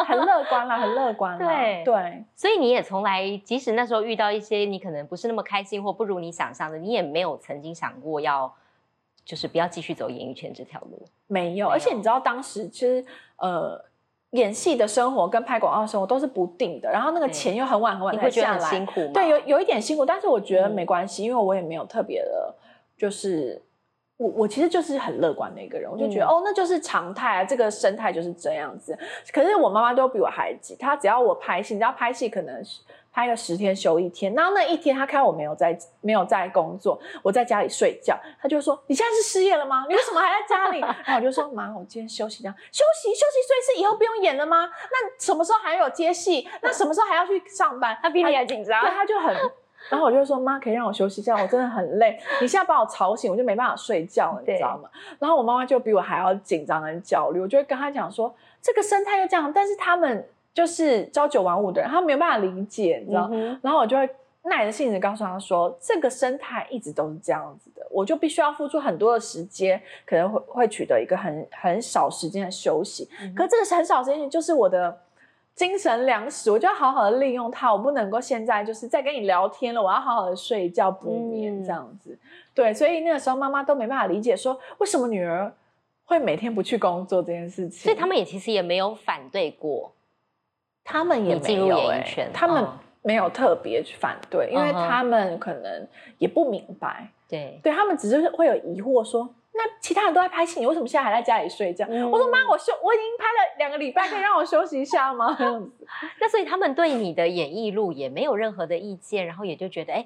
[0.06, 1.40] 很乐观啦，很乐观啦。
[1.44, 8.54] 对对，所以你也从来，即使那时候遇到一些你可能不是那么开心或不如你想象的，你也没有曾经想过要，
[9.28, 11.06] 就是不要继续走演艺圈这条路。
[11.28, 13.04] 没有，而且你知道当时其实
[13.36, 13.84] 呃，
[14.30, 19.12] 演戏的生活跟拍广告的生活都是不定的，然后那个钱又很晚很晚才下来，辛苦吗？
[19.14, 22.56] 对，有有一点辛苦，但是我觉得没关系，因为我也没有特别的，
[22.98, 23.62] 就是
[24.16, 28.98] 我我其实就是很乐观的一个人，我就觉得哦，那就是常态啊，这个生态就是这样子。
[29.34, 32.64] 可是我妈妈都比我还急，她只要我拍戏，你知道拍戏可能
[33.18, 39.86] 拍了十天休一天，然后那一天他看我没有在没有在工作，我在家里睡觉，他就说：“你现在是失业了吗？
[39.90, 44.70] 你为什么还在家里？” 然后我就说：“妈，我今天休息，这样休息休息，所以是以后不用演了吗？
[44.92, 46.48] 那什么时候还有接戏？
[46.62, 49.36] 那什么时候还要去上班？”他比你还紧张，对，他就很，
[49.90, 63.30] 然后我就说：“妈，可以让我休息一下，我真的很累，你现在把我吵醒，我就没办法睡觉，你知道吗？”然后我妈妈就比我还要紧张跟焦虑，我就会跟他讲说：“这个生态又这样，但是他们。”就是朝九晚五的人，他没有办法理解，你知道？
[63.62, 64.10] 然后我就会
[64.42, 73.08] 耐着性子告诉他说：“这个生态一直都是这样子的，我就必须要付出很多的时间，可能会会取得一个很很少时间的休息。
[73.36, 75.00] 可这个很少时间就是我的
[75.54, 77.72] 精神粮食，我就要好好的利用它。
[77.72, 82.18] 我不能够现在就是在跟你聊天了，我要好好的睡觉补眠这样子。
[82.56, 85.54] 对，所以那个时候妈妈都没办法理解，说为什么女儿
[86.06, 87.84] 会每天不去工作这件事情。
[87.84, 89.92] 所以他们也其实也没有反对过。
[90.88, 92.66] 他们也没有哎，他们
[93.02, 95.86] 没有特别去反对，因为他们可能
[96.18, 97.10] 也不明白。
[97.28, 101.86] 对，对他们只是会有疑惑，说那其他人都在拍戏，你为什么现在还在家里睡觉？
[101.86, 105.38] 我说妈，我休我已经拍了两个礼拜，可以让我休息一下吗？
[106.22, 110.06] 那所以他们对你的演艺路也没有任何的意见，然后也就觉得，哎，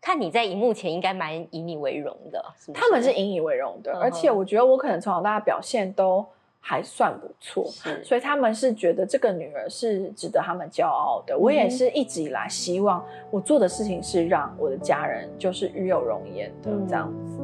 [0.00, 2.44] 看你在荧幕前应该蛮以你为荣的。
[2.72, 6.24] 他们是引以为荣的，而且我觉得我可能从小到大表现都。
[6.60, 7.64] 还算不错，
[8.04, 11.36] 所以他们是觉得这个女儿是值得他们骄傲的。
[11.36, 17.38] 我也是一直以来希望我做的事情是让我的家人就是与有容颜的这样子。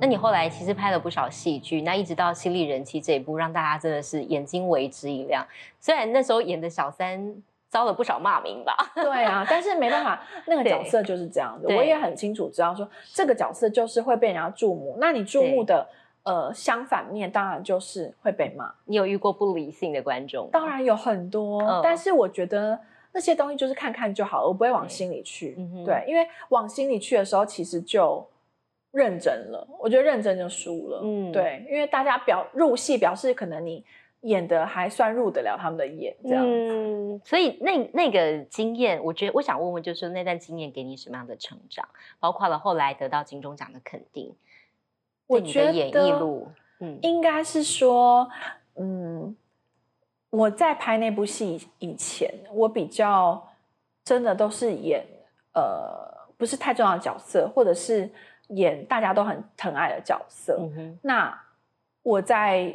[0.00, 5.46] 那你后来其实拍了不少戏剧，那一直到《心力人妻》这一部，让大家真的是眼睛为之一亮。
[5.78, 7.42] 虽然那时候演的小三。
[7.68, 8.74] 遭了不少骂名吧？
[8.94, 11.66] 对啊，但是没办法， 那个角色就是这样子。
[11.68, 14.96] 我也很清楚知道，说这个角色就是会被人家注目。
[15.00, 15.86] 那你注目的
[16.22, 18.72] 呃相反面，当然就是会被骂。
[18.84, 20.48] 你有遇过不理性的观众？
[20.50, 22.78] 当然有很多，但是我觉得
[23.12, 25.56] 那些东西就是看看就好了，我不会往心里去。
[25.84, 28.24] 对，因为往心里去的时候，其实就
[28.92, 29.66] 认真了。
[29.80, 31.00] 我觉得认真就输了。
[31.02, 33.84] 嗯，对，因为大家表入戏表示可能你。
[34.26, 37.20] 演的还算入得了他们的眼，这样子。
[37.24, 41.88] 所以那那个经验，我觉得我想问问，就是那段经验给你什么样的成长？
[42.18, 44.34] 包括了后来得到金钟奖的肯定。
[45.28, 46.48] 我觉得演艺路，
[46.80, 48.28] 嗯，应该是说，
[48.74, 49.36] 嗯，
[50.30, 53.48] 我在拍那部戏以前，我比较
[54.04, 55.06] 真的都是演
[55.54, 58.10] 呃不是太重要的角色，或者是
[58.48, 60.60] 演大家都很疼爱的角色。
[61.02, 61.40] 那
[62.02, 62.74] 我在。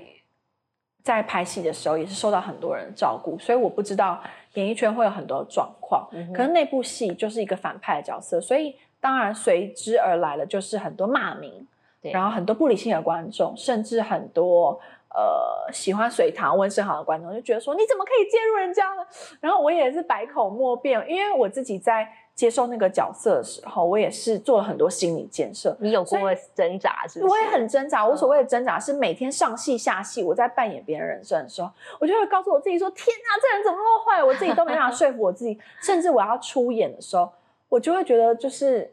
[1.04, 4.22] 在拍戏的时候也是受到很多人照顾，所以我不知道
[4.54, 6.08] 演艺圈会有很多状况。
[6.34, 11.68] 可能那部戏就是一个反派的角色，所以当然随之而来的就是很多骂名，
[12.02, 19.06] 然后很多不理性的观众，甚至很多呃喜欢隋唐温世豪的观众就觉得说你怎么可以介入人家呢？
[19.42, 22.08] 然后我也是百口莫辩，因为我自己在。
[22.34, 25.76] 接受那个角色的时候，我也是做了很多心理建设。
[25.80, 26.20] 你有过
[26.56, 27.24] 挣扎是？
[27.24, 28.06] 我也很挣扎。
[28.06, 35.60] 我所谓的挣扎是每天上戏下戏，我在扮演别人人生的时候，我就会告诉我自己说：“天哪，这人怎么那么坏？”我自己都没办法说服我自己。
[35.82, 37.32] 甚至我要出演的时候，
[37.70, 38.92] 我就会觉得就是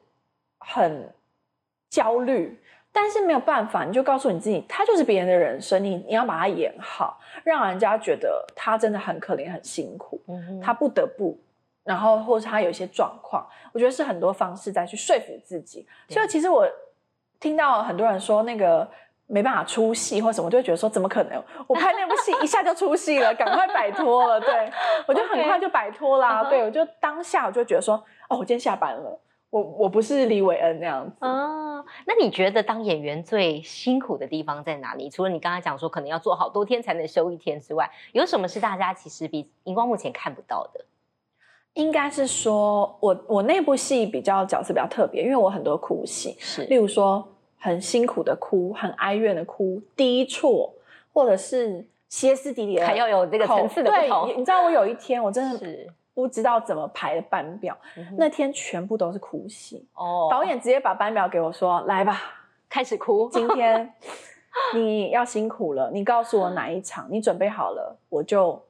[0.59, 1.13] 很
[1.89, 2.61] 焦虑。
[2.91, 11.39] 但是没有办法，你就告诉你自己，他就是别人的人生，你你要把他演好，让人家觉得他真的很可怜、很辛苦，嗯他不得不。
[11.89, 15.87] 然后，或者他有一些状况，我觉得是很多方式在去说服自己。
[16.11, 16.69] 所以，其实我
[17.41, 18.87] 听到很多人说那个
[19.27, 21.43] 没办法出戏或什么，就会觉得说怎么可能？
[21.67, 24.39] 我拍那部戏一下就出戏了，赶快摆脱了。
[24.39, 24.71] 对
[25.07, 26.45] 我就很快就摆脱啦。
[26.45, 27.95] 对我就当下我就觉得说，
[28.29, 31.17] 哦，我今天下班了，我我不是李伟恩那样子。
[31.25, 35.09] 哦，那你觉得当演员最辛苦的地方在哪里？
[35.09, 40.85] 除了你刚才讲说可能要做好多天才能休一天之外，有什么是大家其实比荧光幕前看不到的？
[41.79, 47.25] 应该是说，我我那部戏比较角色比较特别，因为我很多哭戏，是例如说
[47.57, 50.75] 很辛苦的哭，很哀怨的哭，低挫，
[51.13, 54.29] 或者是歇斯底里，还要有这个层次的不同。
[54.37, 57.79] 你知道我有一天我真的 是不知道怎么排的班表，
[58.17, 59.87] 那天全部都是哭戏。
[59.95, 62.21] 哦，导演直接把班表给我说：“来吧，
[62.69, 63.29] 开始哭。
[63.31, 63.95] 今天
[64.75, 68.61] 你要辛苦了，你告诉我哪一场，你准备好了，我就。”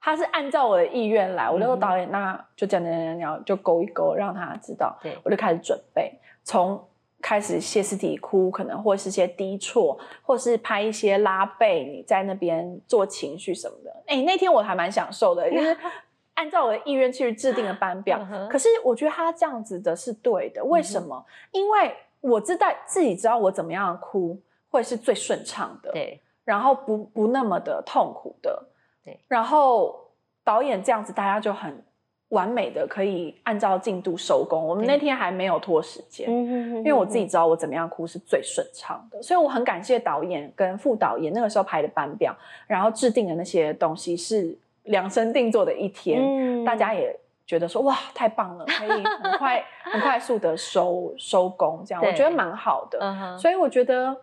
[0.00, 4.96] 他是按照我的意愿来，我就说导演，那就讲讲讲讲，就勾一勾，让他知道。
[5.02, 6.12] 对，我就开始准备，
[6.44, 6.82] 从
[7.20, 13.90] 开始歇斯底哭，可能或是些低挫，或是拍一些拉背，你在那边做情绪什么的。
[14.06, 15.76] 哎，那天我还蛮享受的，就是
[16.34, 18.24] 按照我的意愿去制定了班表。
[18.48, 21.26] 可是我觉得他这样子的是对的，为什么？
[21.50, 24.40] 因为我知道自己知道我怎么样哭
[24.70, 28.64] 会是最顺畅的，对，然后不不那么的痛苦的，
[29.08, 29.98] 对，然后
[30.44, 31.82] 导演这样子，大家就很。
[32.30, 34.62] 完美的可以按照进度收工。
[34.62, 42.36] 我们那天还没有拖时间，因为我自己知道我怎么样哭是最顺畅的，所以我很感谢导演跟副导演那个时候排的班表，
[42.66, 53.38] 然后制定的那些东西是量身定做的一天，大家也觉得说哇太棒了，可以很快 很快速的收收工，这样我觉得蛮好的。
[53.38, 54.14] 所以我觉得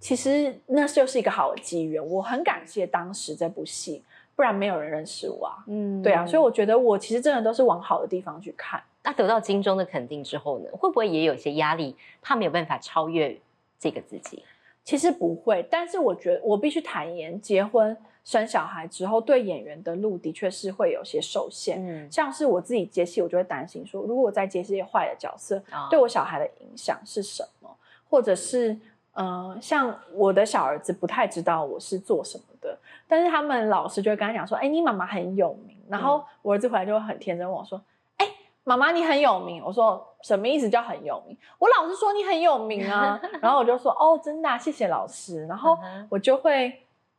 [0.00, 4.02] 其实那就是一个好的机缘，我很感谢当时这部戏。
[4.36, 8.82] 不然没有人认识我啊，嗯，对啊，所以我觉得我其实真的都是往好的地方去看。
[9.02, 11.94] 那得到金钟的肯定之后呢，会不会也有些压力？
[12.22, 13.38] 怕没有办法超越
[13.78, 14.42] 这个自己？
[14.82, 17.94] 其实不会，但是我觉得我必须坦言，结婚
[18.24, 21.76] 生小孩之后，对演员的路的确是会有些受限。
[21.86, 27.68] 嗯，像是我自己接戏，我就会担心说，如果我再接些坏的角色，对我小孩的影响是什么？
[28.08, 28.76] 或者是，
[29.14, 32.78] 嗯，像我的小儿子不太知道我是做什么的。
[33.08, 37.80] 但是他们老师就会跟他讲说：“哎，你妈妈很有名。”然后我儿子回来就会很天真问我说
[38.18, 38.26] ：“哎，
[38.62, 43.20] 妈妈你很有名？”我说：“什么意思叫很有名？”我老师说你很有名啊。
[43.42, 45.76] 然后我就说：“哦，真的，谢谢老师。”然后
[46.08, 46.72] 我就会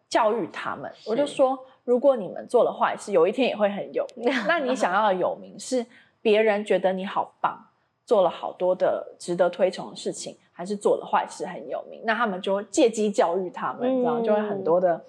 [0.08, 4.32] 教育他们，我就说：“如果你们做了坏事，有一天也会很有名。
[4.48, 5.86] 那你想要的有名是
[6.22, 7.60] 别人觉得你好棒，
[8.06, 12.02] 做了好多的值得推崇的事情，还是做了坏事很有名？
[12.04, 15.02] 那他们就借机教育他们，知道就会很多的。”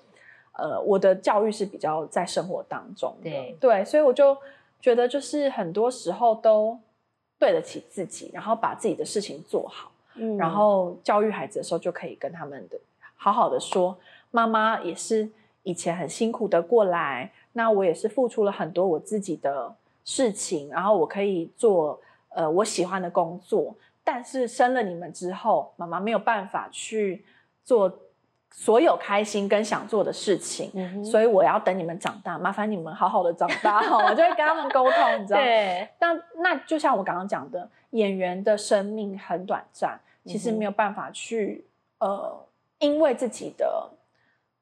[0.55, 4.37] 呃，我的教育是比较在生活当中的，对，所以我就
[4.83, 6.79] 觉得，就是很多时候都
[7.39, 12.79] 对得起自己，然后把自己的事情做好，嗯，然后教育孩子的时候，就可以跟他们的
[13.17, 13.97] 好好的说，
[14.31, 15.27] 妈妈也是
[15.63, 19.75] 以前很辛苦的过来，那我也是付出了很多我自己的
[20.05, 21.99] 事情，然后我可以做
[22.35, 27.25] 呃我喜欢的工作，但是生了你们之后，妈妈没有办法去
[27.65, 27.99] 做。
[28.55, 30.71] 所有开心跟想做的事情，
[31.03, 35.43] 所以我要等你们长大，麻烦你们好好的长大 哈，我就会跟他们沟通，你知道吗？
[35.43, 35.89] 对。
[35.99, 36.13] 那
[36.43, 41.67] 那就像我刚刚讲的，演员的生命很短暂，其实没有办法去
[41.99, 42.47] 呃，
[42.81, 43.89] 因为自己的，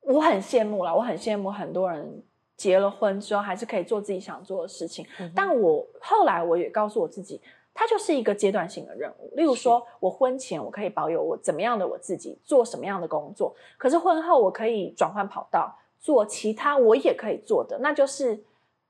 [0.02, 2.22] 我很羡慕了，我很羡慕很多人
[2.56, 5.04] 结了婚之后还是可以做自己想做的事情，
[5.34, 7.40] 但我后来我也告诉我自己。
[7.72, 9.32] 它就是一个阶段性的任务。
[9.36, 17.78] 例如说，我婚前我可以保有我怎么样的我自己，做什么样的工作，可是婚后我可以转换跑道，做其他我也可以做的。
[17.78, 18.42] 那就是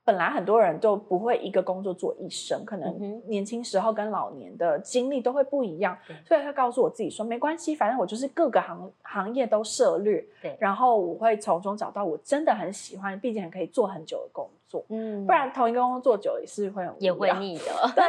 [0.03, 5.95] 本来很多人都不会一个工作做一生，可能年轻时候跟老年的经历都会不一样。
[6.25, 14.83] 所以他告诉我自己说，没关系，反正我就是各个行行业都涉略，对，然后我会从中找到我真的很喜欢，并且可以做很久的工作。
[14.89, 17.65] 嗯，不然同一个工作做久也是会很也会腻的。
[17.95, 18.03] 对。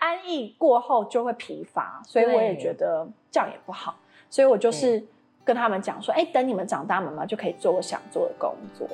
[0.00, 3.96] 安逸过后就会疲乏，所以我也觉得这样也不好，
[4.28, 5.04] 所以我就是
[5.44, 8.86] 跟他们讲说，哎，等你们长大，妈妈就可以做我想做的工作。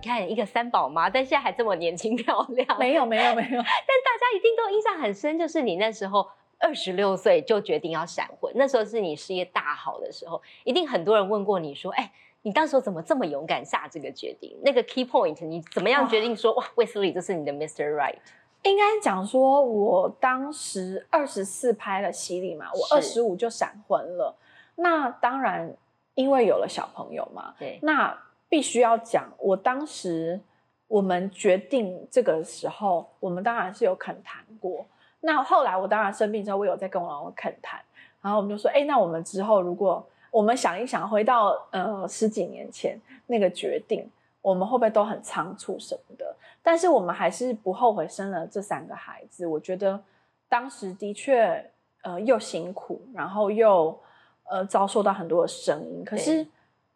[0.00, 6.26] 你看一个三宝妈，但现在还这么年轻漂亮，没有没有没有， 但大家一定都印象很深，就是你那时候。
[6.62, 14.56] 二十六岁就决定要闪婚，那时候是你事业大好的时候，一定很多人问过你说：“哎，你当时怎么这么勇敢下这个决定？
[14.62, 17.92] 那个 key point，你怎么样决定说哇，卫斯理这是你的 Mr.
[17.94, 18.14] Right？”
[18.62, 24.36] 应该讲说，我当时二十四拍了洗礼嘛，我二十五就闪婚了。
[24.76, 25.76] 那当然，
[26.14, 28.16] 因为有了小朋友嘛，对，那
[28.48, 30.40] 必须要讲，我当时
[30.86, 34.86] 我们决定这个时候，我们当然是有肯谈过。
[35.24, 37.80] 那后来我当然生病之后，我有在跟我老公恳谈，
[38.20, 44.04] 然后我们就说，哎，那我们之后如果我们想一想，回到呃十几年前那个决定，
[44.40, 46.34] 我们会不会都很仓促什么的？
[46.60, 49.46] 但是我们还是不后悔生了这三个孩子。
[49.46, 50.02] 我觉得
[50.48, 51.70] 当时的确
[52.02, 53.96] 呃又辛苦，然后又
[54.50, 56.04] 呃遭受到很多的声音。
[56.04, 56.44] 可是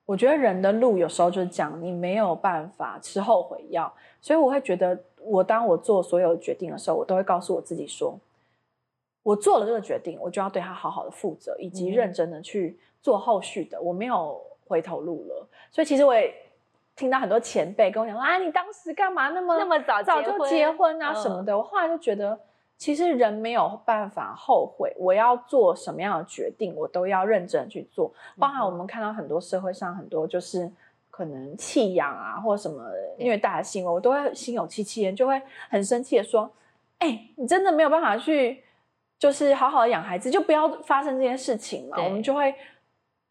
[0.04, 4.98] 我觉得人的路有时候就是讲，你没有办法吃后悔药，所以我会觉得。
[5.26, 8.18] 我当我做所有决定的时候，我都会告诉我自己说，
[9.22, 15.46] 我做了这个决定，我就要对他好好的负责，以及认真的去做后续的，我没有回头路了。
[15.70, 16.32] 所以其实我也
[16.94, 21.56] 听到很多前辈跟我讲啊，你当时干嘛那么那么早早就结婚啊什么的。
[21.56, 22.38] 我后来就觉得，
[22.78, 28.12] 其实人没有办法后悔，我要做什么样的决定，我都要认真去做。
[28.38, 30.70] 包含我们看到很多社会上很多就是。
[31.16, 32.84] 可能弃养啊或者什么
[33.16, 35.40] 虐待的行为，我都会心有戚戚焉，就会
[35.70, 36.50] 很生气的说
[36.98, 38.62] ：“哎，你真的没有办法去，
[39.18, 42.54] 就是好好的养孩子，就不要发生这件事情嘛。”我们就会。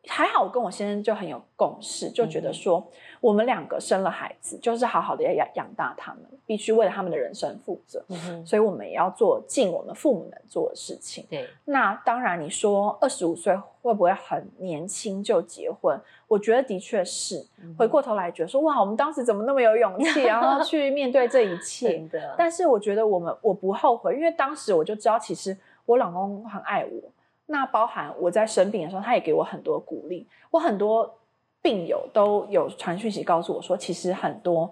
[0.07, 2.85] 还好，我跟我先生就很有共识，就觉得说
[3.19, 8.03] 我们两个生了孩子，就是好好的要养养大他们，必须为了他们的人生负责。
[8.09, 11.25] 嗯所以我们也要做尽我们父母能做的事情。
[11.29, 15.99] 对，那当然，你说二十五岁会不会很年轻就结婚？
[16.27, 17.45] 我觉得的确是。
[17.77, 22.07] 回过头来觉得说，哇，我们当时怎么那么有勇气，然后去面对这一切？
[22.37, 27.09] 但是我觉得我们我不后悔，因为当时我就知道，其实我老公很爱我。
[27.47, 30.27] 那包含我在生病的时候，他也给我很多鼓励。
[30.49, 31.17] 我很多
[31.61, 34.71] 病友都有传讯息告诉我说，其实很多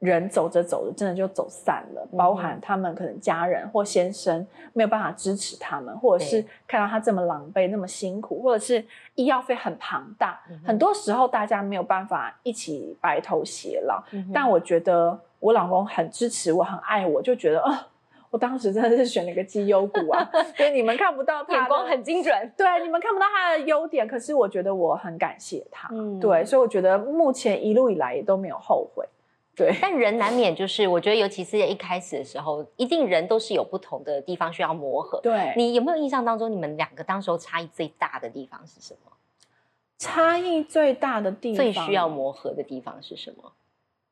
[0.00, 2.06] 人走着走着，真的就走散了。
[2.16, 8.84] 包含他们可能家人或先生没有办法支持他们，或者是看到他这么狼狈、那么辛苦，或者是
[9.14, 14.02] 医药费很庞大，很多时候大家没有办法一起白头偕老。
[14.32, 17.88] 但我觉得我老公很支持我，很爱我，就觉得啊。
[18.34, 22.52] 我当时真的是选了一个绩优股啊， 所以你们看不到眼光很精准。
[22.56, 25.88] 对，你们看不到他的优点，可是我觉得我很感谢他。
[25.92, 29.06] 嗯，对，所以我觉得目前一路以来也都没有后悔。
[29.54, 35.20] 对，但人难免就是，我觉得尤其是一开始的时候，一定人都是有不同的地方需要磨合。
[35.20, 39.12] 对，你有没有印象当中，你们两个当时候差异最大的地方是什么？
[39.96, 43.52] 差异最大的地方，最需要磨合的地方是什么？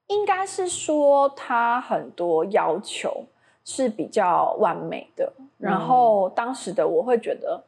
[0.06, 3.24] 应该是说他很多要求。
[3.64, 7.62] 是比较完美的，然后当时的我会觉得，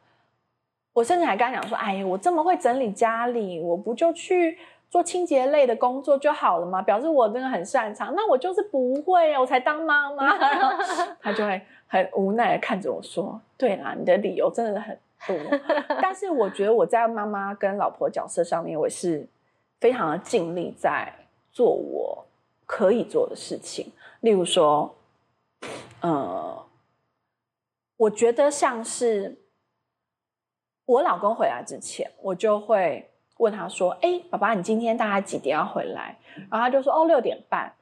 [0.93, 4.57] 我甚至还跟他讲说：“哎呀，我这么会整理家里，我不就去
[4.89, 6.81] 做清洁类的工作就好了吗？
[6.81, 8.13] 表示我真的很擅长。
[8.15, 10.37] 那我就是不会啊，我才当妈妈。
[11.21, 15.35] ”他就会很无奈的看着我说：“对啦，你的理由真的很多，
[16.01, 19.25] 但是我觉得我在妈妈跟老婆角色上面，我是
[19.79, 21.13] 非常的尽力在
[21.51, 22.25] 做我
[22.65, 24.93] 可以做的事情，例如说。”
[26.05, 26.65] 呃，
[27.97, 29.41] 我觉得像是
[30.85, 36.15] 我老公回来之前，我就会问他说：“哎，爸爸，你今天大概几点要回来？”
[36.51, 37.73] 然后他就说：“哦，六点半。”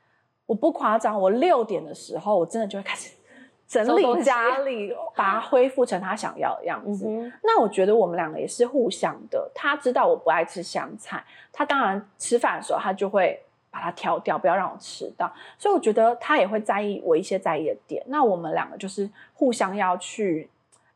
[0.48, 3.14] 我不夸张，我六点的时候，我真的就会开始
[3.68, 7.06] 整理家里，把它恢复成他想要的样子。
[7.44, 9.52] 那我觉得我们两个也是互相的。
[9.54, 11.22] 他知道我不爱吃香菜，
[11.52, 13.44] 他当然吃饭的时候他就会。
[13.74, 15.34] 把它挑掉，不要让我吃到。
[15.58, 18.04] 所以我觉得他也会在意我一些在意的点。
[18.06, 20.48] 那我们两个就是互相要去，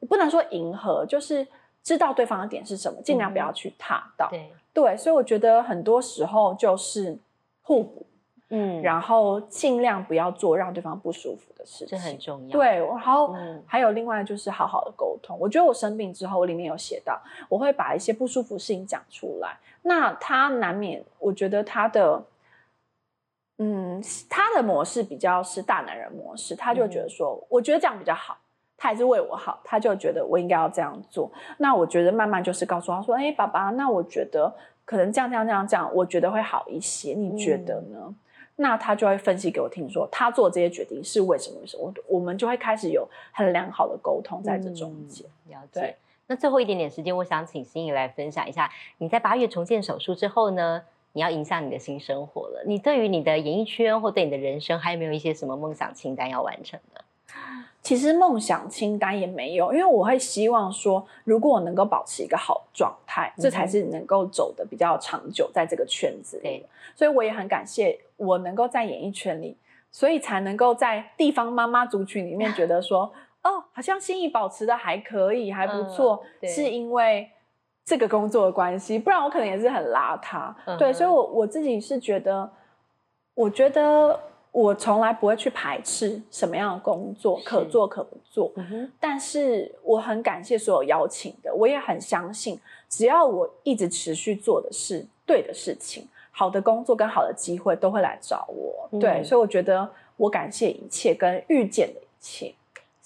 [0.08, 1.48] 不能说迎合，就是
[1.82, 4.30] 知道对方的点是什么，尽量不要去踏到。
[4.30, 7.18] 对对，所以我觉得很多时候就是
[7.64, 8.06] 互补，
[8.50, 12.52] 嗯，然后尽量不要做让对方不舒服的事情，这很重要。
[12.52, 15.36] 对，然后还有另外就是好好的沟通。
[15.40, 17.20] 我觉得我生病之后，我里面有写到，
[17.50, 19.58] 我会把一些不舒服事情讲出来。
[19.82, 22.24] 那他难免，我觉得他的。
[23.60, 24.00] 嗯，
[24.30, 28.38] 他的模式比较是大男人模式，他就觉得说，我觉得这样比较好，
[28.78, 31.32] 他还是为我好，他就觉得我应该要这样做。
[31.58, 34.54] 那我觉得慢慢就是告诉他说，哎，爸爸，那我觉得
[34.86, 38.14] 可能这样这样这样这样，我觉得会好一些，你觉得呢？
[38.58, 41.60] 那他就会分析给我听，说他做这些决定是为什么？
[41.62, 41.84] 为什么？
[41.84, 45.28] 我我们就会开始有很良好的沟通在这中间。
[45.46, 45.96] 了解。
[46.28, 50.84] 那最后一点点时间，我想请心怡来分享一下，你在八月重建手术之后呢？
[51.18, 52.64] 你要影响你的新生活了。
[52.68, 57.04] 你对于你的演艺圈或对你的人生，还有没有一些什么梦想清单要完成的？
[57.82, 66.64] 其实梦想清单也没有，因为我会希望说，如果我能够保持一个好状态，这才是能够走的比较长久，在这个圈子里。
[66.96, 69.58] 所以我也很感谢我能够在演艺圈里，
[69.92, 73.12] 所以才能够在地方妈妈族群里面觉得说，
[73.42, 77.32] 哦，好像心意保持的还可以，还不错，是因为。
[77.88, 80.54] 这个工作的关系，不然我可能也是很邋遢。
[80.78, 82.52] 对，所以，我我自己是觉得，
[83.34, 84.20] 我觉得
[84.52, 88.52] 我从来不会去排斥什么样的工作，可做可不做。
[89.00, 92.60] 但是，我很感谢所有邀请的，我也很相信，
[92.90, 99.00] 只要我一直持续做的是对的事情，好的工作跟好的机会都会来找我。
[99.00, 102.54] 对，所以我觉得我感谢一切跟遇见的一切。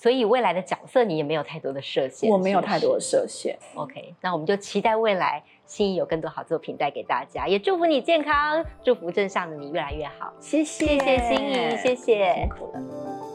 [0.01, 3.55] 所以未来的角色你也没有太多的设限，我没有太多的设限。
[3.75, 10.33] OK，那我们就期待未来心仪有更多好作品带给大家，也祝福你健康，祝福镇上的你越来越好。
[10.39, 13.30] 谢谢，谢谢心仪，谢谢，辛苦了。